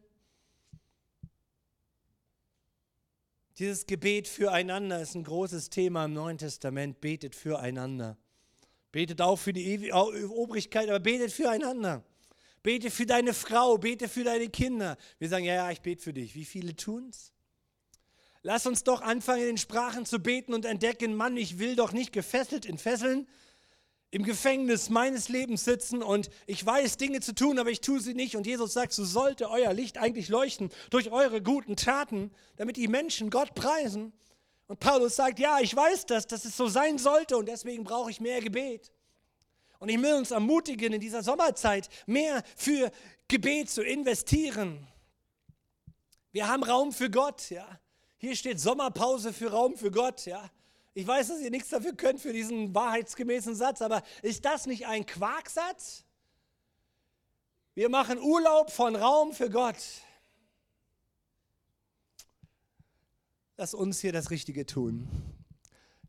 Dieses 3.59 3.85
Gebet 3.85 4.29
füreinander 4.29 5.01
ist 5.01 5.13
ein 5.13 5.25
großes 5.25 5.71
Thema 5.71 6.05
im 6.05 6.13
Neuen 6.13 6.37
Testament. 6.37 7.01
Betet 7.01 7.35
füreinander. 7.35 8.17
Betet 8.93 9.19
auch 9.19 9.35
für 9.35 9.51
die 9.51 9.91
Obrigkeit, 9.91 10.87
aber 10.87 11.01
betet 11.01 11.33
füreinander. 11.33 12.01
Bete 12.63 12.91
für 12.91 13.05
deine 13.05 13.33
Frau, 13.33 13.77
bete 13.77 14.07
für 14.07 14.23
deine 14.23 14.47
Kinder. 14.47 14.95
Wir 15.19 15.27
sagen, 15.27 15.43
ja, 15.43 15.55
ja, 15.55 15.69
ich 15.69 15.81
bete 15.81 16.01
für 16.01 16.13
dich. 16.13 16.33
Wie 16.33 16.45
viele 16.45 16.77
tun 16.77 17.09
es? 17.09 17.33
Lass 18.47 18.65
uns 18.65 18.85
doch 18.85 19.01
anfangen, 19.01 19.45
in 19.45 19.57
Sprachen 19.57 20.05
zu 20.05 20.19
beten 20.19 20.53
und 20.53 20.63
entdecken, 20.63 21.13
Mann, 21.13 21.35
ich 21.35 21.59
will 21.59 21.75
doch 21.75 21.91
nicht 21.91 22.13
gefesselt 22.13 22.63
in 22.63 22.77
Fesseln 22.77 23.27
im 24.09 24.23
Gefängnis 24.23 24.89
meines 24.89 25.27
Lebens 25.27 25.65
sitzen 25.65 26.01
und 26.01 26.29
ich 26.45 26.65
weiß 26.65 26.95
Dinge 26.95 27.19
zu 27.19 27.35
tun, 27.35 27.59
aber 27.59 27.71
ich 27.71 27.81
tue 27.81 27.99
sie 27.99 28.13
nicht. 28.13 28.37
Und 28.37 28.47
Jesus 28.47 28.71
sagt, 28.71 28.93
so 28.93 29.03
sollte 29.03 29.49
euer 29.49 29.73
Licht 29.73 29.97
eigentlich 29.97 30.29
leuchten 30.29 30.69
durch 30.91 31.11
eure 31.11 31.41
guten 31.41 31.75
Taten, 31.75 32.31
damit 32.55 32.77
die 32.77 32.87
Menschen 32.87 33.31
Gott 33.31 33.53
preisen. 33.53 34.13
Und 34.67 34.79
Paulus 34.79 35.17
sagt, 35.17 35.39
ja, 35.39 35.59
ich 35.59 35.75
weiß 35.75 36.05
das, 36.05 36.25
dass 36.25 36.45
es 36.45 36.55
so 36.55 36.69
sein 36.69 36.97
sollte 36.99 37.35
und 37.35 37.49
deswegen 37.49 37.83
brauche 37.83 38.11
ich 38.11 38.21
mehr 38.21 38.39
Gebet. 38.39 38.93
Und 39.79 39.89
ich 39.89 40.01
will 40.01 40.13
uns 40.13 40.31
ermutigen, 40.31 40.93
in 40.93 41.01
dieser 41.01 41.21
Sommerzeit 41.21 41.89
mehr 42.05 42.41
für 42.55 42.93
Gebet 43.27 43.69
zu 43.69 43.83
investieren. 43.83 44.87
Wir 46.31 46.47
haben 46.47 46.63
Raum 46.63 46.93
für 46.93 47.09
Gott, 47.09 47.49
ja. 47.49 47.67
Hier 48.17 48.35
steht 48.35 48.59
Sommerpause 48.59 49.31
für 49.31 49.51
Raum 49.51 49.77
für 49.77 49.91
Gott, 49.91 50.25
ja. 50.25 50.49
Ich 50.93 51.05
weiß, 51.05 51.27
dass 51.27 51.39
ihr 51.39 51.51
nichts 51.51 51.69
dafür 51.69 51.93
könnt 51.93 52.19
für 52.19 52.33
diesen 52.33 52.73
wahrheitsgemäßen 52.73 53.53
Satz, 53.53 53.83
aber 53.83 54.01
ist 54.23 54.45
das 54.45 54.65
nicht 54.65 54.87
ein 54.87 55.05
Quarksatz? 55.05 56.03
Wir 57.75 57.89
machen 57.89 58.19
Urlaub 58.19 58.71
von 58.71 58.95
Raum 58.95 59.33
für 59.33 59.51
Gott. 59.51 59.77
Lass 63.55 63.75
uns 63.75 63.99
hier 63.99 64.11
das 64.11 64.31
Richtige 64.31 64.65
tun. 64.65 65.07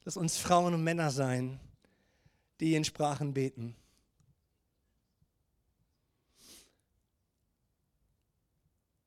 Lass 0.05 0.16
uns 0.16 0.38
Frauen 0.38 0.73
und 0.73 0.83
Männer 0.83 1.11
sein, 1.11 1.61
die 2.61 2.75
in 2.75 2.85
Sprachen 2.85 3.35
beten. 3.35 3.77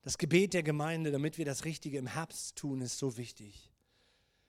Das 0.03 0.17
Gebet 0.17 0.53
der 0.53 0.63
Gemeinde, 0.63 1.11
damit 1.11 1.37
wir 1.37 1.45
das 1.45 1.65
Richtige 1.65 1.97
im 1.97 2.07
Herbst 2.07 2.55
tun, 2.55 2.81
ist 2.81 2.97
so 2.97 3.17
wichtig. 3.17 3.71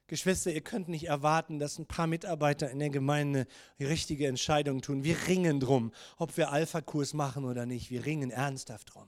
Geschwister, 0.07 0.53
ihr 0.53 0.61
könnt 0.61 0.88
nicht 0.88 1.07
erwarten, 1.09 1.59
dass 1.59 1.79
ein 1.79 1.87
paar 1.87 2.07
Mitarbeiter 2.07 2.71
in 2.71 2.79
der 2.79 2.91
Gemeinde 2.91 3.47
die 3.79 3.85
richtige 3.85 4.27
Entscheidung 4.27 4.83
tun. 4.83 5.05
Wir 5.05 5.17
ringen 5.27 5.61
drum, 5.61 5.93
ob 6.19 6.37
wir 6.37 6.51
Alpha-Kurs 6.51 7.15
machen 7.15 7.45
oder 7.45 7.67
nicht. 7.67 7.91
Wir 7.91 8.05
ringen 8.05 8.31
ernsthaft 8.31 8.95
drum. 8.95 9.07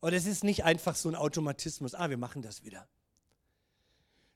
Und 0.00 0.12
es 0.12 0.26
ist 0.26 0.42
nicht 0.44 0.64
einfach 0.64 0.96
so 0.96 1.08
ein 1.08 1.14
Automatismus, 1.14 1.94
ah, 1.94 2.10
wir 2.10 2.16
machen 2.16 2.42
das 2.42 2.64
wieder. 2.64 2.88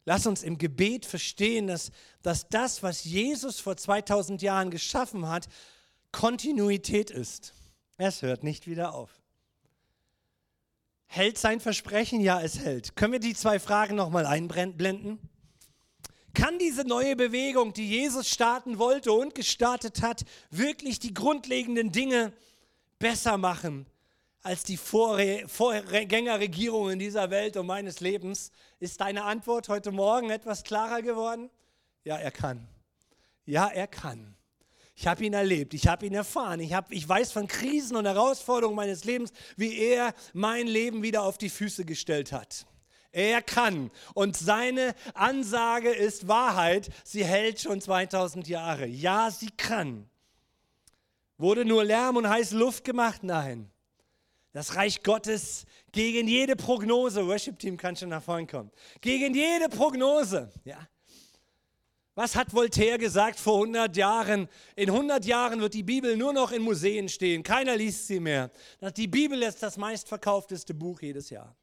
Lass 0.05 0.27
uns 0.27 0.43
im 0.43 0.59
Gebet 0.59 1.07
verstehen, 1.07 1.67
dass, 1.67 1.91
dass 2.23 2.49
das, 2.49 2.83
was 2.83 3.05
Jesus 3.05 3.59
vor 3.59 3.77
2000 3.77 4.43
Jahren 4.43 4.71
geschaffen 4.71 5.27
hat, 5.29 5.49
Kontinuität 6.13 7.11
ist. 7.11 7.55
Es 7.97 8.21
hört 8.21 8.45
nicht 8.45 8.67
wieder 8.67 8.95
auf. 8.95 9.24
Hält 11.15 11.39
sein 11.39 11.61
Versprechen? 11.61 12.21
Ja, 12.21 12.41
es 12.41 12.59
hält. 12.59 12.97
Können 12.97 13.13
wir 13.13 13.21
die 13.21 13.35
zwei 13.35 13.61
Fragen 13.61 13.95
nochmal 13.95 14.27
einblenden? 14.27 15.21
Kann 16.35 16.59
diese 16.59 16.83
neue 16.83 17.15
Bewegung, 17.15 17.73
die 17.73 17.89
Jesus 17.89 18.29
starten 18.29 18.81
wollte 18.81 19.13
und 19.13 19.37
gestartet 19.37 20.03
hat, 20.03 20.25
wirklich 20.51 20.99
die 20.99 21.15
grundlegenden 21.15 21.93
Dinge 21.93 22.33
besser 22.99 23.39
machen 23.39 23.87
als 24.43 24.65
die 24.65 24.77
Vorgängerregierungen 24.77 26.99
dieser 26.99 27.31
Welt 27.31 27.57
und 27.57 27.67
meines 27.67 28.01
Lebens? 28.01 28.51
Ist 28.81 29.01
deine 29.01 29.23
Antwort 29.23 29.69
heute 29.69 29.93
Morgen 29.93 30.31
etwas 30.31 30.65
klarer 30.65 31.01
geworden? 31.01 31.49
Ja, 32.03 32.17
er 32.17 32.33
kann. 32.33 32.67
Ja, 33.47 33.69
er 33.69 33.87
kann. 33.87 34.35
Ich 34.97 35.07
habe 35.07 35.25
ihn 35.25 35.33
erlebt, 35.33 35.75
ich 35.75 35.89
habe 35.89 36.07
ihn 36.07 36.15
erfahren, 36.15 36.61
ich, 36.61 36.73
hab, 36.73 36.93
ich 36.93 37.09
weiß 37.09 37.33
von 37.33 37.49
Krisen 37.49 37.97
und 37.97 38.07
Herausforderungen 38.07 38.77
meines 38.77 39.05
Lebens, 39.05 39.33
wie 39.57 39.77
er 39.77 40.15
mein 40.33 40.69
Leben 40.69 41.03
wieder 41.03 41.25
auf 41.25 41.37
die 41.37 41.51
Füße 41.51 41.85
gestellt 41.85 42.31
hat. 42.31 42.67
Er 43.11 43.43
kann. 43.43 43.91
Und 44.15 44.37
seine 44.37 44.95
Ansage 45.15 45.91
ist 45.91 46.27
Wahrheit. 46.27 46.91
Sie 47.05 47.25
hält 47.25 47.61
schon 47.61 47.81
2000 47.81 48.49
Jahre. 48.49 48.87
Ja, 48.87 49.31
sie 49.31 49.51
kann. 49.57 50.09
Wurde 51.39 51.65
nur 51.65 51.85
Lärm 51.85 52.17
und 52.17 52.29
heiße 52.29 52.57
Luft 52.57 52.85
gemacht? 52.85 53.23
Nein. 53.23 53.71
Das 54.53 54.77
Reich 54.77 55.03
Gottes 55.03 55.65
gegen 55.91 56.29
jede 56.29 56.55
Prognose, 56.55 57.27
Worship 57.27 57.59
Team 57.59 57.77
kann 57.77 57.97
schon 57.97 58.09
nach 58.09 58.23
vorne 58.23 58.47
kommen, 58.47 58.71
gegen 59.01 59.35
jede 59.35 59.69
Prognose, 59.69 60.53
ja, 60.65 60.79
was 62.15 62.37
hat 62.37 62.53
Voltaire 62.53 62.99
gesagt 62.99 63.41
vor 63.41 63.55
100 63.55 63.97
Jahren? 63.97 64.49
In 64.77 64.91
100 64.91 65.25
Jahren 65.25 65.61
wird 65.61 65.75
die 65.75 65.83
Bibel 65.83 66.17
nur 66.17 66.33
noch 66.33 66.53
in 66.53 66.63
Museen 66.63 67.09
stehen. 67.09 67.43
Keiner 67.43 67.77
liest 67.77 68.07
sie 68.07 68.21
mehr. 68.21 68.51
Die 68.97 69.09
Bibel 69.09 69.43
ist 69.43 69.63
das 69.63 69.77
meistverkaufteste 69.77 70.75
Buch 70.75 71.01
jedes 71.01 71.31
Jahr. 71.31 71.57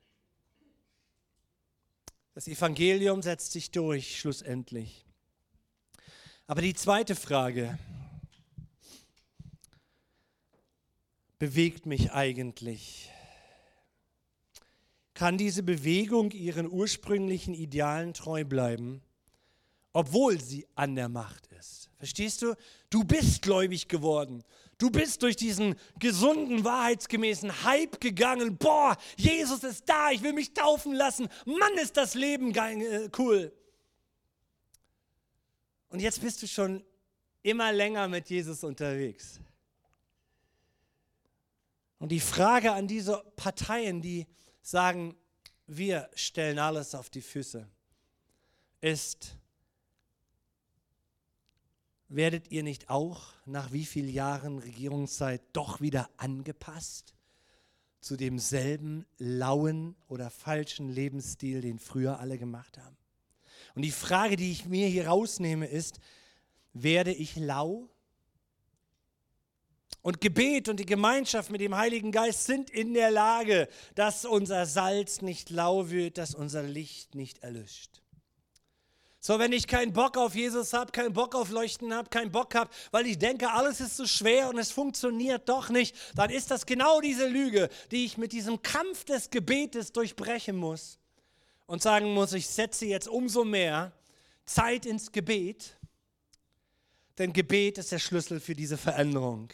Das 2.34 2.48
Evangelium 2.48 3.22
setzt 3.22 3.54
sich 3.54 3.72
durch, 3.72 4.20
schlussendlich. 4.20 5.06
Aber 6.48 6.62
die 6.62 6.74
zweite 6.74 7.16
Frage 7.16 7.78
bewegt 11.40 11.86
mich 11.86 12.12
eigentlich. 12.12 13.10
Kann 15.14 15.38
diese 15.38 15.64
Bewegung 15.64 16.32
ihren 16.32 16.70
ursprünglichen 16.70 17.54
Idealen 17.54 18.14
treu 18.14 18.44
bleiben? 18.44 19.02
Obwohl 19.94 20.40
sie 20.40 20.68
an 20.76 20.96
der 20.96 21.10
Macht 21.10 21.48
ist. 21.60 21.90
Verstehst 21.98 22.42
du? 22.42 22.56
Du 22.90 23.04
bist 23.04 23.42
gläubig 23.42 23.88
geworden. 23.88 24.44
Du 24.78 24.90
bist 24.90 25.22
durch 25.22 25.36
diesen 25.36 25.76
gesunden, 26.00 26.64
wahrheitsgemäßen 26.64 27.64
Hype 27.64 28.02
gegangen. 28.02 28.58
Boah, 28.58 28.98
Jesus 29.16 29.64
ist 29.64 29.88
da, 29.88 30.10
ich 30.10 30.24
will 30.24 30.34
mich 30.34 30.54
taufen 30.54 30.94
lassen. 30.94 31.30
Mann, 31.46 31.74
ist 31.76 31.98
das 31.98 32.16
Leben 32.16 32.56
äh, 32.56 33.10
cool. 33.20 33.54
Und 35.90 36.00
jetzt 36.00 36.22
bist 36.22 36.42
du 36.42 36.48
schon 36.48 36.84
immer 37.44 37.72
länger 37.72 38.08
mit 38.08 38.30
Jesus 38.30 38.64
unterwegs. 38.64 39.40
Und 42.00 42.10
die 42.10 42.20
Frage 42.20 42.72
an 42.72 42.88
diese 42.88 43.24
Parteien, 43.36 44.02
die 44.02 44.26
sagen, 44.64 45.16
wir 45.68 46.10
stellen 46.16 46.58
alles 46.58 46.96
auf 46.96 47.12
die 47.12 47.22
Füße, 47.22 47.70
ist, 48.82 49.38
werdet 52.14 52.52
ihr 52.52 52.64
nicht 52.64 52.90
auch 52.90 53.34
nach 53.46 53.72
wie 53.72 53.86
vielen 53.86 54.10
Jahren 54.10 54.60
Regierungszeit 54.60 55.42
doch 55.54 55.82
wieder 55.82 56.10
angepasst 56.18 57.14
zu 58.02 58.18
demselben 58.18 59.06
lauen 59.18 59.96
oder 60.08 60.30
falschen 60.30 60.90
Lebensstil, 60.90 61.62
den 61.62 61.80
früher 61.80 62.20
alle 62.20 62.38
gemacht 62.38 62.78
haben? 62.78 62.98
Und 63.76 63.84
die 63.84 63.92
Frage, 63.92 64.36
die 64.36 64.52
ich 64.52 64.66
mir 64.66 64.88
hier 64.88 65.08
rausnehme, 65.08 65.68
ist, 65.68 66.00
werde 66.74 67.14
ich 67.14 67.36
lau? 67.38 67.90
Und 70.02 70.20
Gebet 70.20 70.68
und 70.68 70.80
die 70.80 70.86
Gemeinschaft 70.86 71.52
mit 71.52 71.62
dem 71.62 71.78
Heiligen 71.78 72.12
Geist 72.12 72.46
sind 72.46 72.70
in 72.70 72.94
der 72.94 73.12
Lage, 73.12 73.70
dass 73.96 74.26
unser 74.26 74.66
Salz 74.66 75.22
nicht 75.22 75.50
lau 75.50 75.90
wird, 75.90 76.18
dass 76.18 76.34
unser 76.34 76.64
Licht 76.64 77.14
nicht 77.14 77.40
erlischt. 77.44 78.01
So, 79.24 79.38
wenn 79.38 79.54
ich 79.54 79.68
keinen 79.68 79.94
Bock 79.94 80.18
auf 80.18 80.34
Jesus 80.34 80.74
habe, 80.74 80.92
keinen 80.92 81.14
Bock 81.14 81.36
auf 81.36 81.52
Leuchten 81.52 81.94
habe, 81.94 82.10
keinen 82.10 82.32
Bock 82.32 82.56
habe, 82.56 82.72
weil 82.90 83.06
ich 83.06 83.20
denke, 83.20 83.52
alles 83.52 83.80
ist 83.80 83.96
so 83.96 84.08
schwer 84.08 84.50
und 84.50 84.58
es 84.58 84.72
funktioniert 84.72 85.48
doch 85.48 85.70
nicht, 85.70 85.96
dann 86.16 86.32
ist 86.32 86.50
das 86.50 86.66
genau 86.66 87.02
diese 87.02 87.28
Lüge, 87.28 87.70
die 87.92 88.04
ich 88.04 88.18
mit 88.18 88.32
diesem 88.32 88.64
Kampf 88.64 89.04
des 89.06 89.30
Gebetes 89.30 89.92
durchbrechen 89.92 90.56
muss 90.56 90.98
und 91.68 91.84
sagen 91.84 92.16
muss, 92.16 92.34
ich 92.34 92.48
setze 92.48 92.88
jetzt 92.88 93.08
umso 93.08 93.44
mehr 93.44 93.92
Zeit 94.44 94.88
ins 94.88 95.12
Gebet, 95.12 95.78
denn 97.20 97.32
Gebet 97.32 97.78
ist 97.78 97.92
der 97.92 98.00
Schlüssel 98.00 98.40
für 98.40 98.56
diese 98.56 98.76
Veränderung, 98.76 99.50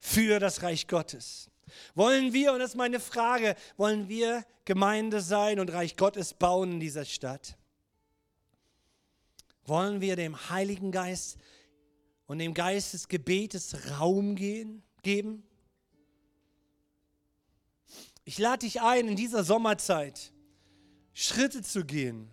für 0.00 0.40
das 0.40 0.62
Reich 0.62 0.88
Gottes. 0.88 1.50
Wollen 1.94 2.32
wir, 2.32 2.54
und 2.54 2.60
das 2.60 2.70
ist 2.70 2.76
meine 2.76 3.00
Frage, 3.00 3.56
wollen 3.76 4.08
wir 4.08 4.46
Gemeinde 4.64 5.20
sein 5.20 5.60
und 5.60 5.70
Reich 5.70 5.98
Gottes 5.98 6.32
bauen 6.32 6.72
in 6.72 6.80
dieser 6.80 7.04
Stadt? 7.04 7.58
Wollen 9.66 10.00
wir 10.00 10.14
dem 10.14 10.48
Heiligen 10.48 10.92
Geist 10.92 11.38
und 12.26 12.38
dem 12.38 12.54
Geist 12.54 12.94
des 12.94 13.08
Gebetes 13.08 13.90
Raum 13.98 14.36
gehen, 14.36 14.82
geben? 15.02 15.42
Ich 18.24 18.38
lade 18.38 18.60
dich 18.60 18.80
ein, 18.80 19.08
in 19.08 19.16
dieser 19.16 19.42
Sommerzeit 19.42 20.32
Schritte 21.12 21.62
zu 21.62 21.84
gehen. 21.84 22.30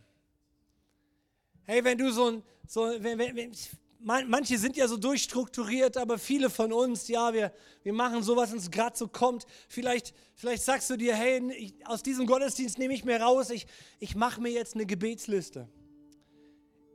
Hey, 1.63 1.83
wenn 1.83 1.97
du 1.97 2.11
so 2.11 2.31
ein, 2.31 2.43
so, 2.67 2.81
wenn, 2.99 3.17
wenn, 3.17 3.51
manche 3.99 4.57
sind 4.59 4.75
ja 4.75 4.87
so 4.87 4.97
durchstrukturiert, 4.97 5.97
aber 5.97 6.19
viele 6.19 6.51
von 6.51 6.71
uns, 6.71 7.07
ja, 7.07 7.33
wir, 7.33 7.51
wir 7.81 7.93
machen 7.93 8.21
so, 8.21 8.35
was 8.35 8.53
uns 8.53 8.69
gerade 8.69 8.95
so 8.95 9.07
kommt. 9.07 9.45
Vielleicht, 9.67 10.13
vielleicht 10.35 10.63
sagst 10.63 10.89
du 10.89 10.97
dir, 10.97 11.15
hey, 11.15 11.41
ich, 11.53 11.87
aus 11.87 12.03
diesem 12.03 12.27
Gottesdienst 12.27 12.77
nehme 12.77 12.93
ich 12.93 13.05
mir 13.05 13.21
raus, 13.21 13.49
ich, 13.49 13.65
ich 13.99 14.15
mache 14.15 14.39
mir 14.39 14.51
jetzt 14.51 14.75
eine 14.75 14.85
Gebetsliste 14.85 15.67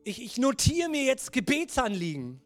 ich, 0.05 0.23
ich 0.23 0.39
notiere 0.39 0.89
mir 0.89 1.05
jetzt 1.05 1.33
Gebetsanliegen. 1.33 2.41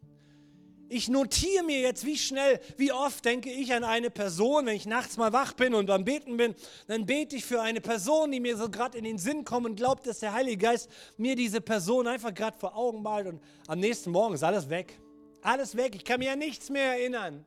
Ich 0.89 1.09
notiere 1.09 1.63
mir 1.63 1.79
jetzt, 1.79 2.05
wie 2.05 2.17
schnell, 2.17 2.59
wie 2.77 2.91
oft 2.91 3.25
denke 3.25 3.49
ich 3.51 3.73
an 3.73 3.83
eine 3.83 4.11
Person, 4.11 4.67
wenn 4.67 4.75
ich 4.75 4.85
nachts 4.85 5.17
mal 5.17 5.33
wach 5.33 5.53
bin 5.53 5.73
und 5.73 5.89
am 5.89 6.05
Beten 6.05 6.37
bin, 6.37 6.53
dann 6.85 7.07
bete 7.07 7.35
ich 7.35 7.45
für 7.45 7.61
eine 7.61 7.81
Person, 7.81 8.31
die 8.31 8.39
mir 8.39 8.55
so 8.57 8.69
gerade 8.69 8.97
in 8.99 9.03
den 9.03 9.17
Sinn 9.17 9.43
kommt 9.43 9.65
und 9.65 9.75
glaubt, 9.75 10.05
dass 10.05 10.19
der 10.19 10.33
Heilige 10.33 10.57
Geist 10.57 10.89
mir 11.17 11.35
diese 11.35 11.61
Person 11.61 12.05
einfach 12.05 12.31
gerade 12.31 12.57
vor 12.59 12.75
Augen 12.75 13.01
malt 13.01 13.25
und 13.25 13.41
am 13.67 13.79
nächsten 13.79 14.11
Morgen 14.11 14.35
ist 14.35 14.43
alles 14.43 14.69
weg. 14.69 14.99
Alles 15.41 15.75
weg, 15.75 15.95
ich 15.95 16.05
kann 16.05 16.19
mir 16.19 16.31
an 16.31 16.39
nichts 16.39 16.69
mehr 16.69 16.91
erinnern. 16.91 17.43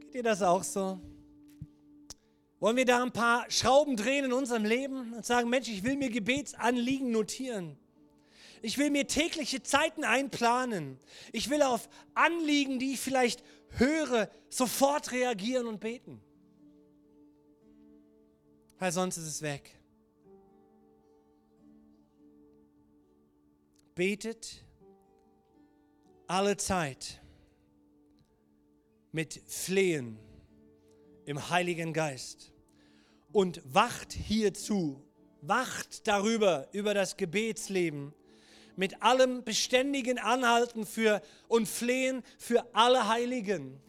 Geht 0.00 0.14
dir 0.14 0.22
das 0.22 0.40
auch 0.40 0.62
so? 0.62 0.98
Wollen 2.58 2.76
wir 2.76 2.86
da 2.86 3.02
ein 3.02 3.12
paar 3.12 3.44
Schrauben 3.50 3.96
drehen 3.96 4.24
in 4.24 4.32
unserem 4.32 4.64
Leben 4.64 5.12
und 5.12 5.26
sagen, 5.26 5.50
Mensch, 5.50 5.68
ich 5.68 5.82
will 5.82 5.96
mir 5.96 6.08
Gebetsanliegen 6.08 7.10
notieren. 7.10 7.76
Ich 8.62 8.78
will 8.78 8.90
mir 8.90 9.08
tägliche 9.08 9.62
Zeiten 9.64 10.04
einplanen. 10.04 11.00
Ich 11.32 11.50
will 11.50 11.62
auf 11.62 11.88
Anliegen, 12.14 12.78
die 12.78 12.92
ich 12.92 13.00
vielleicht 13.00 13.42
höre, 13.70 14.30
sofort 14.48 15.10
reagieren 15.10 15.66
und 15.66 15.80
beten. 15.80 16.22
Weil 18.78 18.92
sonst 18.92 19.16
ist 19.16 19.26
es 19.26 19.42
weg. 19.42 19.78
Betet 23.96 24.64
alle 26.28 26.56
Zeit 26.56 27.20
mit 29.10 29.42
Flehen 29.46 30.18
im 31.24 31.50
Heiligen 31.50 31.92
Geist 31.92 32.52
und 33.32 33.60
wacht 33.64 34.12
hierzu, 34.12 35.04
wacht 35.40 36.06
darüber, 36.06 36.68
über 36.72 36.94
das 36.94 37.16
Gebetsleben 37.16 38.14
mit 38.76 39.02
allem 39.02 39.44
beständigen 39.44 40.18
Anhalten 40.18 40.86
für 40.86 41.22
und 41.48 41.68
Flehen 41.68 42.22
für 42.38 42.64
alle 42.74 43.08
Heiligen, 43.08 43.80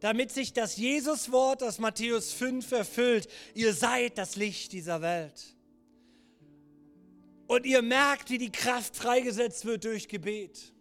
damit 0.00 0.32
sich 0.32 0.52
das 0.52 0.76
Jesuswort 0.76 1.62
aus 1.62 1.78
Matthäus 1.78 2.32
5 2.32 2.70
erfüllt. 2.72 3.28
Ihr 3.54 3.72
seid 3.72 4.18
das 4.18 4.36
Licht 4.36 4.72
dieser 4.72 5.02
Welt. 5.02 5.56
Und 7.46 7.64
ihr 7.64 7.82
merkt, 7.82 8.30
wie 8.30 8.38
die 8.38 8.50
Kraft 8.50 8.96
freigesetzt 8.96 9.64
wird 9.64 9.84
durch 9.84 10.08
Gebet. 10.08 10.72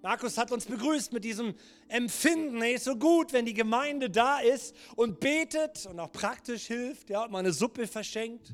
Markus 0.00 0.38
hat 0.38 0.52
uns 0.52 0.64
begrüßt 0.64 1.12
mit 1.12 1.24
diesem 1.24 1.54
Empfinden. 1.88 2.62
Es 2.62 2.76
ist 2.76 2.84
so 2.84 2.96
gut, 2.96 3.32
wenn 3.32 3.44
die 3.44 3.52
Gemeinde 3.52 4.08
da 4.08 4.38
ist 4.38 4.74
und 4.96 5.20
betet 5.20 5.86
und 5.86 5.98
auch 6.00 6.12
praktisch 6.12 6.66
hilft, 6.66 7.10
ja, 7.10 7.26
mal 7.28 7.40
eine 7.40 7.52
Suppe 7.52 7.86
verschenkt 7.86 8.52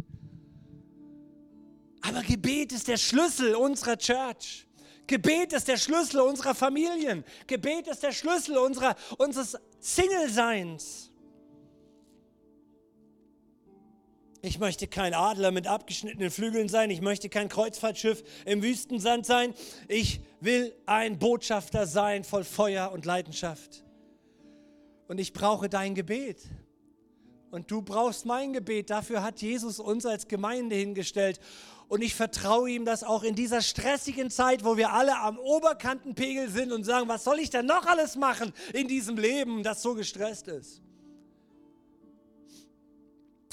aber 2.06 2.22
Gebet 2.22 2.72
ist 2.72 2.88
der 2.88 2.98
Schlüssel 2.98 3.54
unserer 3.54 3.96
Church. 3.96 4.66
Gebet 5.06 5.52
ist 5.52 5.68
der 5.68 5.78
Schlüssel 5.78 6.20
unserer 6.20 6.54
Familien. 6.54 7.24
Gebet 7.46 7.88
ist 7.88 8.02
der 8.02 8.12
Schlüssel 8.12 8.58
unserer, 8.58 8.94
unseres 9.16 9.56
Single-Seins. 9.80 11.10
Ich 14.42 14.58
möchte 14.58 14.86
kein 14.86 15.14
Adler 15.14 15.50
mit 15.50 15.66
abgeschnittenen 15.66 16.30
Flügeln 16.30 16.68
sein. 16.68 16.90
Ich 16.90 17.00
möchte 17.00 17.30
kein 17.30 17.48
Kreuzfahrtschiff 17.48 18.22
im 18.44 18.62
Wüstensand 18.62 19.24
sein. 19.24 19.54
Ich 19.88 20.20
will 20.40 20.74
ein 20.84 21.18
Botschafter 21.18 21.86
sein 21.86 22.24
voll 22.24 22.44
Feuer 22.44 22.92
und 22.92 23.06
Leidenschaft. 23.06 23.82
Und 25.08 25.18
ich 25.18 25.32
brauche 25.32 25.70
dein 25.70 25.94
Gebet. 25.94 26.42
Und 27.54 27.70
du 27.70 27.82
brauchst 27.82 28.26
mein 28.26 28.52
Gebet. 28.52 28.90
Dafür 28.90 29.22
hat 29.22 29.40
Jesus 29.40 29.78
uns 29.78 30.04
als 30.04 30.26
Gemeinde 30.26 30.74
hingestellt. 30.74 31.38
Und 31.86 32.02
ich 32.02 32.14
vertraue 32.14 32.68
ihm, 32.68 32.84
dass 32.84 33.04
auch 33.04 33.22
in 33.22 33.36
dieser 33.36 33.60
stressigen 33.60 34.28
Zeit, 34.28 34.64
wo 34.64 34.76
wir 34.76 34.92
alle 34.92 35.16
am 35.20 35.38
Oberkantenpegel 35.38 36.50
sind 36.50 36.72
und 36.72 36.82
sagen, 36.82 37.08
was 37.08 37.22
soll 37.22 37.38
ich 37.38 37.50
denn 37.50 37.66
noch 37.66 37.86
alles 37.86 38.16
machen 38.16 38.52
in 38.72 38.88
diesem 38.88 39.16
Leben, 39.16 39.62
das 39.62 39.82
so 39.82 39.94
gestresst 39.94 40.48
ist, 40.48 40.82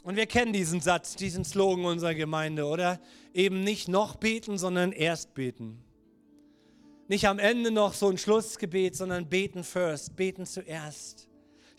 und 0.03 0.15
wir 0.15 0.25
kennen 0.25 0.51
diesen 0.51 0.81
Satz, 0.81 1.15
diesen 1.15 1.45
Slogan 1.45 1.85
unserer 1.85 2.15
Gemeinde, 2.15 2.65
oder? 2.65 2.99
Eben 3.35 3.61
nicht 3.61 3.87
noch 3.87 4.15
beten, 4.15 4.57
sondern 4.57 4.93
erst 4.93 5.35
beten. 5.35 5.79
Nicht 7.07 7.27
am 7.27 7.37
Ende 7.37 7.69
noch 7.69 7.93
so 7.93 8.09
ein 8.09 8.17
Schlussgebet, 8.17 8.95
sondern 8.95 9.29
beten 9.29 9.63
first, 9.63 10.15
beten 10.15 10.47
zuerst. 10.47 11.27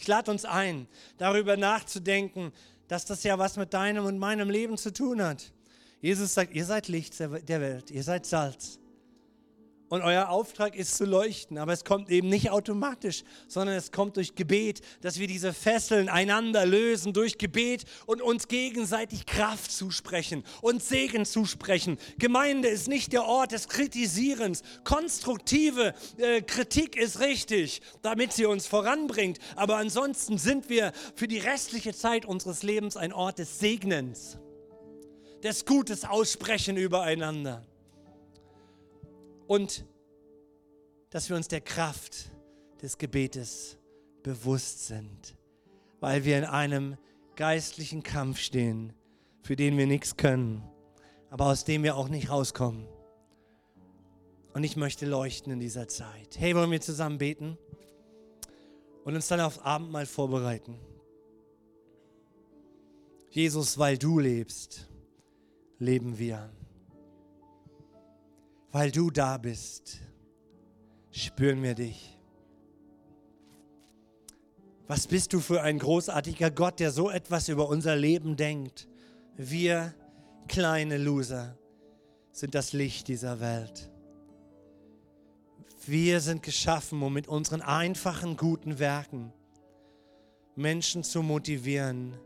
Ich 0.03 0.09
lade 0.09 0.33
uns 0.33 0.45
ein, 0.45 0.89
darüber 1.17 1.57
nachzudenken, 1.57 2.53
dass 2.89 3.05
das 3.05 3.23
ja 3.23 3.39
was 3.39 3.57
mit 3.57 3.73
deinem 3.73 4.05
und 4.05 4.19
meinem 4.19 4.51
Leben 4.51 4.77
zu 4.77 4.93
tun 4.93 5.23
hat. 5.23 5.53
Jesus 6.01 6.35
sagt, 6.35 6.53
ihr 6.55 6.65
seid 6.65 6.89
Licht 6.89 7.21
der 7.21 7.61
Welt, 7.61 7.89
ihr 7.93 8.03
seid 8.03 8.27
Salz. 8.27 8.81
Und 9.93 10.01
euer 10.01 10.31
Auftrag 10.31 10.75
ist 10.75 10.97
zu 10.97 11.05
leuchten, 11.05 11.59
aber 11.59 11.75
es 11.75 11.85
kommt 11.85 12.09
eben 12.09 12.31
nicht 12.31 12.49
automatisch, 12.49 13.25
sondern 13.47 13.77
es 13.77 13.93
kommt 13.93 14.17
durch 14.17 14.35
Gebet, 14.35 14.81
dass 15.03 15.19
wir 15.19 15.27
diese 15.27 15.53
Fesseln 15.53 16.09
einander 16.09 16.65
lösen, 16.65 17.13
durch 17.13 17.37
Gebet 17.37 17.85
und 18.07 18.23
uns 18.23 18.49
gegenseitig 18.49 19.27
Kraft 19.27 19.71
zusprechen 19.71 20.45
und 20.63 20.83
Segen 20.83 21.27
zusprechen. 21.27 21.99
Gemeinde 22.19 22.69
ist 22.69 22.89
nicht 22.89 23.13
der 23.13 23.27
Ort 23.27 23.53
des 23.53 23.69
Kritisierens. 23.69 24.63
Konstruktive 24.83 25.93
äh, 26.17 26.41
Kritik 26.41 26.97
ist 26.97 27.21
richtig, 27.21 27.83
damit 28.01 28.33
sie 28.33 28.47
uns 28.47 28.67
voranbringt. 28.67 29.41
Aber 29.57 29.77
ansonsten 29.77 30.39
sind 30.39 30.71
wir 30.71 30.93
für 31.17 31.29
die 31.29 31.37
restliche 31.37 31.93
Zeit 31.93 32.25
unseres 32.25 32.63
Lebens 32.63 32.97
ein 32.97 33.13
Ort 33.13 33.41
des 33.41 33.59
Segnens, 33.59 34.39
des 35.43 35.67
Gutes 35.67 36.07
aussprechen 36.07 36.79
übereinander 36.79 37.67
und 39.53 39.85
dass 41.11 41.29
wir 41.29 41.37
uns 41.37 41.47
der 41.47 41.61
Kraft 41.61 42.33
des 42.81 42.97
Gebetes 42.97 43.77
bewusst 44.23 44.87
sind, 44.87 45.37
weil 46.01 46.25
wir 46.25 46.39
in 46.39 46.47
einem 46.47 46.97
geistlichen 47.37 48.03
Kampf 48.03 48.39
stehen, 48.39 48.95
für 49.43 49.55
den 49.55 49.77
wir 49.77 49.87
nichts 49.87 50.17
können, 50.17 50.63
aber 51.29 51.49
aus 51.49 51.67
dem 51.67 51.83
wir 51.83 51.99
auch 51.99 52.09
nicht 52.09 52.31
rauskommen. 52.31 52.89
Und 54.55 54.65
ich 54.65 54.77
möchte 54.77 55.05
leuchten 55.05 55.53
in 55.53 55.61
dieser 55.61 55.87
Zeit. 55.87 56.39
Hey, 56.39 56.57
wollen 56.57 56.71
wir 56.71 56.81
zusammen 56.81 57.19
beten 57.19 57.59
und 59.05 59.15
uns 59.15 59.29
dann 59.29 59.41
aufs 59.41 59.59
Abendmahl 59.59 60.07
vorbereiten? 60.07 60.79
Jesus, 63.29 63.77
weil 63.77 63.99
du 63.99 64.19
lebst, 64.19 64.89
leben 65.79 66.19
wir. 66.19 66.51
Weil 68.73 68.91
du 68.91 69.11
da 69.11 69.37
bist, 69.37 70.01
spüren 71.11 71.63
wir 71.63 71.75
dich. 71.75 72.19
Was 74.87 75.07
bist 75.07 75.35
du 75.35 75.41
für 75.41 75.61
ein 75.61 75.79
großartiger 75.79 76.51
Gott, 76.51 76.81
der 76.81 76.91
so 76.91 77.11
etwas 77.11 77.51
über 77.51 77.69
unser 77.69 77.95
Leben 77.97 78.35
denkt? 78.35 78.89
Wir 79.37 79.95
kleine 80.49 80.97
Loser 80.97 81.59
sind 82.31 82.55
das 82.55 82.73
Licht 82.73 83.09
dieser 83.09 83.41
Welt. 83.41 83.91
Wir 85.87 86.21
sind 86.21 86.43
geschaffen, 86.43 87.03
um 87.03 87.13
mit 87.13 87.29
unseren 87.29 87.61
einfachen 87.61 88.39
guten 88.39 88.79
Werken 88.79 89.35
Menschen 90.57 91.05
zu 91.05 91.23
motivieren, 91.23 92.19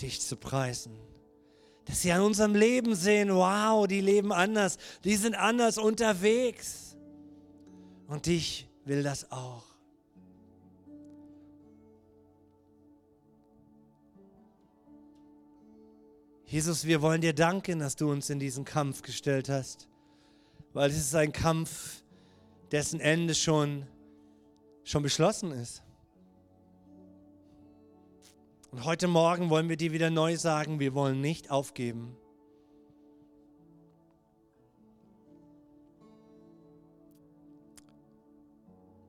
dich 0.00 0.20
zu 0.20 0.36
preisen 0.36 0.98
dass 1.86 2.02
sie 2.02 2.12
an 2.12 2.20
unserem 2.20 2.54
Leben 2.54 2.94
sehen, 2.94 3.32
wow, 3.32 3.86
die 3.86 4.00
leben 4.00 4.32
anders, 4.32 4.76
die 5.04 5.16
sind 5.16 5.34
anders 5.34 5.78
unterwegs. 5.78 6.96
Und 8.08 8.26
ich 8.26 8.68
will 8.84 9.02
das 9.02 9.30
auch. 9.30 9.64
Jesus, 16.44 16.86
wir 16.86 17.02
wollen 17.02 17.20
dir 17.20 17.34
danken, 17.34 17.80
dass 17.80 17.96
du 17.96 18.10
uns 18.10 18.30
in 18.30 18.38
diesen 18.38 18.64
Kampf 18.64 19.02
gestellt 19.02 19.48
hast, 19.48 19.88
weil 20.72 20.90
es 20.90 20.96
ist 20.96 21.14
ein 21.14 21.32
Kampf, 21.32 22.04
dessen 22.70 23.00
Ende 23.00 23.34
schon, 23.34 23.86
schon 24.84 25.02
beschlossen 25.02 25.50
ist. 25.52 25.82
Und 28.70 28.84
heute 28.84 29.08
Morgen 29.08 29.50
wollen 29.50 29.68
wir 29.68 29.76
dir 29.76 29.92
wieder 29.92 30.10
neu 30.10 30.36
sagen, 30.36 30.80
wir 30.80 30.94
wollen 30.94 31.20
nicht 31.20 31.50
aufgeben. 31.50 32.16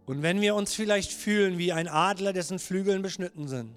Und 0.06 0.22
wenn 0.22 0.40
wir 0.40 0.56
uns 0.56 0.74
vielleicht 0.74 1.12
fühlen 1.12 1.58
wie 1.58 1.74
ein 1.74 1.88
Adler, 1.88 2.32
dessen 2.32 2.60
Flügeln 2.60 3.02
beschnitten 3.02 3.48
sind, 3.48 3.76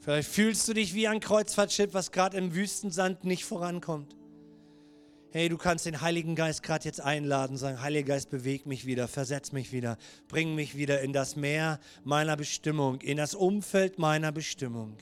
vielleicht 0.00 0.28
fühlst 0.28 0.66
du 0.66 0.74
dich 0.74 0.92
wie 0.94 1.06
ein 1.06 1.20
Kreuzfahrtschiff, 1.20 1.94
was 1.94 2.10
gerade 2.10 2.36
im 2.36 2.54
Wüstensand 2.54 3.24
nicht 3.24 3.44
vorankommt 3.44 4.17
hey, 5.30 5.48
du 5.48 5.58
kannst 5.58 5.84
den 5.84 6.00
Heiligen 6.00 6.34
Geist 6.34 6.62
gerade 6.62 6.84
jetzt 6.84 7.00
einladen, 7.00 7.56
sagen, 7.56 7.82
Heiliger 7.82 8.14
Geist, 8.14 8.30
beweg 8.30 8.66
mich 8.66 8.86
wieder, 8.86 9.08
versetz 9.08 9.52
mich 9.52 9.72
wieder, 9.72 9.98
bring 10.28 10.54
mich 10.54 10.76
wieder 10.76 11.02
in 11.02 11.12
das 11.12 11.36
Meer 11.36 11.80
meiner 12.04 12.36
Bestimmung, 12.36 13.00
in 13.00 13.18
das 13.18 13.34
Umfeld 13.34 13.98
meiner 13.98 14.32
Bestimmung. 14.32 14.96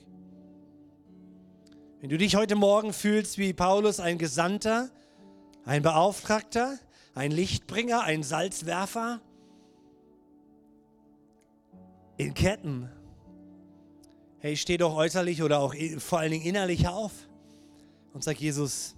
Wenn 2.00 2.10
du 2.10 2.18
dich 2.18 2.34
heute 2.36 2.56
Morgen 2.56 2.92
fühlst 2.92 3.38
wie 3.38 3.52
Paulus, 3.52 4.00
ein 4.00 4.18
Gesandter, 4.18 4.90
ein 5.64 5.82
Beauftragter, 5.82 6.78
ein 7.14 7.30
Lichtbringer, 7.30 8.02
ein 8.02 8.22
Salzwerfer, 8.22 9.20
in 12.16 12.34
Ketten, 12.34 12.90
hey, 14.38 14.56
steh 14.56 14.76
doch 14.76 14.96
äußerlich 14.96 15.42
oder 15.42 15.60
auch 15.60 15.74
vor 15.98 16.18
allen 16.18 16.32
Dingen 16.32 16.46
innerlich 16.46 16.88
auf 16.88 17.12
und 18.12 18.24
sag, 18.24 18.40
Jesus, 18.40 18.95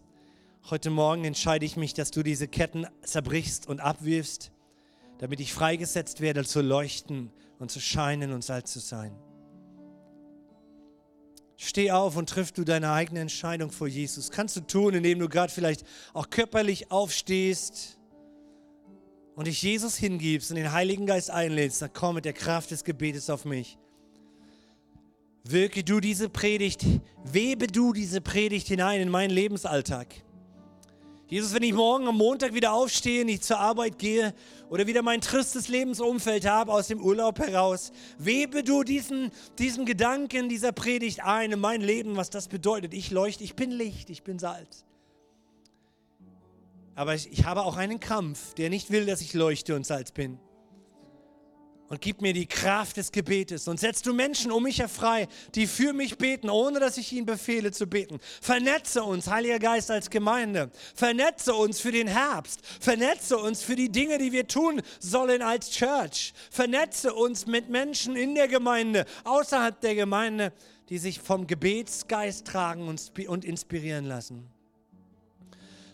Heute 0.64 0.90
Morgen 0.90 1.24
entscheide 1.24 1.64
ich 1.64 1.76
mich, 1.76 1.94
dass 1.94 2.10
du 2.10 2.22
diese 2.22 2.46
Ketten 2.46 2.86
zerbrichst 3.02 3.66
und 3.68 3.80
abwirfst, 3.80 4.52
damit 5.18 5.40
ich 5.40 5.52
freigesetzt 5.52 6.20
werde, 6.20 6.44
zu 6.44 6.60
leuchten 6.60 7.30
und 7.58 7.70
zu 7.70 7.80
scheinen 7.80 8.32
und 8.32 8.44
Salz 8.44 8.72
zu 8.72 8.80
sein. 8.80 9.16
Steh 11.56 11.90
auf 11.90 12.16
und 12.16 12.28
triff 12.28 12.52
du 12.52 12.64
deine 12.64 12.92
eigene 12.92 13.20
Entscheidung 13.20 13.72
vor 13.72 13.88
Jesus. 13.88 14.30
Kannst 14.30 14.56
du 14.56 14.60
tun, 14.60 14.94
indem 14.94 15.18
du 15.18 15.28
gerade 15.28 15.52
vielleicht 15.52 15.84
auch 16.12 16.30
körperlich 16.30 16.90
aufstehst 16.92 17.98
und 19.34 19.46
dich 19.46 19.62
Jesus 19.62 19.96
hingibst 19.96 20.50
und 20.50 20.56
den 20.56 20.72
Heiligen 20.72 21.06
Geist 21.06 21.30
einlädst. 21.30 21.82
Dann 21.82 21.92
komm 21.92 22.16
mit 22.16 22.24
der 22.24 22.32
Kraft 22.32 22.70
des 22.70 22.84
Gebetes 22.84 23.30
auf 23.30 23.44
mich. 23.44 23.78
Wirke 25.44 25.82
du 25.82 25.98
diese 25.98 26.28
Predigt, 26.28 26.84
webe 27.24 27.66
du 27.66 27.92
diese 27.92 28.20
Predigt 28.20 28.68
hinein 28.68 29.00
in 29.00 29.08
meinen 29.08 29.30
Lebensalltag. 29.30 30.14
Jesus, 31.28 31.52
wenn 31.52 31.62
ich 31.62 31.74
morgen 31.74 32.08
am 32.08 32.16
Montag 32.16 32.54
wieder 32.54 32.72
aufstehe, 32.72 33.22
nicht 33.22 33.44
zur 33.44 33.58
Arbeit 33.58 33.98
gehe 33.98 34.34
oder 34.70 34.86
wieder 34.86 35.02
mein 35.02 35.20
tristes 35.20 35.68
Lebensumfeld 35.68 36.46
habe 36.46 36.72
aus 36.72 36.88
dem 36.88 37.02
Urlaub 37.02 37.38
heraus, 37.38 37.92
webe 38.16 38.64
du 38.64 38.82
diesen, 38.82 39.30
diesen 39.58 39.84
Gedanken 39.84 40.48
dieser 40.48 40.72
Predigt 40.72 41.22
ein 41.22 41.52
in 41.52 41.60
mein 41.60 41.82
Leben, 41.82 42.16
was 42.16 42.30
das 42.30 42.48
bedeutet. 42.48 42.94
Ich 42.94 43.10
leuchte, 43.10 43.44
ich 43.44 43.54
bin 43.54 43.70
Licht, 43.70 44.08
ich 44.08 44.22
bin 44.22 44.38
Salz. 44.38 44.86
Aber 46.94 47.14
ich, 47.14 47.30
ich 47.30 47.44
habe 47.44 47.62
auch 47.62 47.76
einen 47.76 48.00
Kampf, 48.00 48.54
der 48.54 48.70
nicht 48.70 48.90
will, 48.90 49.04
dass 49.04 49.20
ich 49.20 49.34
leuchte 49.34 49.76
und 49.76 49.84
Salz 49.84 50.12
bin 50.12 50.38
und 51.88 52.00
gib 52.00 52.20
mir 52.20 52.32
die 52.32 52.46
Kraft 52.46 52.98
des 52.98 53.12
Gebetes 53.12 53.66
und 53.66 53.80
setzt 53.80 54.06
du 54.06 54.12
Menschen 54.12 54.52
um 54.52 54.62
mich 54.62 54.78
her 54.78 54.88
frei, 54.88 55.26
die 55.54 55.66
für 55.66 55.92
mich 55.92 56.18
beten, 56.18 56.50
ohne 56.50 56.80
dass 56.80 56.98
ich 56.98 57.12
ihnen 57.12 57.26
befehle 57.26 57.72
zu 57.72 57.86
beten. 57.86 58.18
Vernetze 58.40 59.02
uns, 59.02 59.28
Heiliger 59.28 59.58
Geist, 59.58 59.90
als 59.90 60.10
Gemeinde. 60.10 60.70
Vernetze 60.94 61.54
uns 61.54 61.80
für 61.80 61.92
den 61.92 62.06
Herbst. 62.06 62.60
Vernetze 62.80 63.38
uns 63.38 63.62
für 63.62 63.76
die 63.76 63.90
Dinge, 63.90 64.18
die 64.18 64.32
wir 64.32 64.46
tun 64.46 64.82
sollen 65.00 65.40
als 65.42 65.70
Church. 65.70 66.34
Vernetze 66.50 67.14
uns 67.14 67.46
mit 67.46 67.70
Menschen 67.70 68.16
in 68.16 68.34
der 68.34 68.48
Gemeinde, 68.48 69.06
außerhalb 69.24 69.80
der 69.80 69.94
Gemeinde, 69.94 70.52
die 70.90 70.98
sich 70.98 71.20
vom 71.20 71.46
Gebetsgeist 71.46 72.46
tragen 72.46 72.86
und 72.86 73.44
inspirieren 73.44 74.04
lassen. 74.04 74.48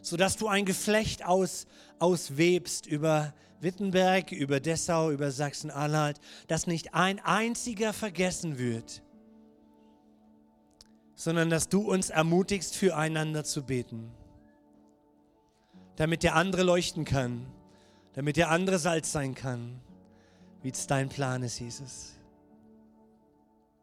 Sodass 0.03 0.37
du 0.37 0.49
ein 0.49 0.65
Geflecht 0.65 1.25
aus, 1.25 1.67
auswebst 1.99 2.87
über 2.87 3.33
Wittenberg, 3.65 4.31
über 4.31 4.61
Dessau, 4.61 5.11
über 5.11 5.33
Sachsen-Anhalt, 5.33 6.21
dass 6.47 6.69
nicht 6.69 6.95
ein 6.95 7.19
einziger 7.19 7.93
vergessen 7.93 8.59
wird, 8.59 9.03
sondern 11.17 11.51
dass 11.51 11.69
du 11.69 11.81
uns 11.81 12.11
ermutigst, 12.11 12.77
füreinander 12.77 13.43
zu 13.43 13.65
beten. 13.65 14.13
Damit 15.97 16.23
der 16.23 16.37
andere 16.37 16.63
leuchten 16.63 17.05
kann, 17.05 17.47
damit 18.13 18.37
der 18.37 18.51
andere 18.51 18.79
Salz 18.79 19.11
sein 19.11 19.35
kann, 19.35 19.81
wie 20.63 20.71
es 20.71 20.87
dein 20.87 21.09
Plan 21.09 21.43
ist, 21.43 21.59
Jesus. 21.59 22.14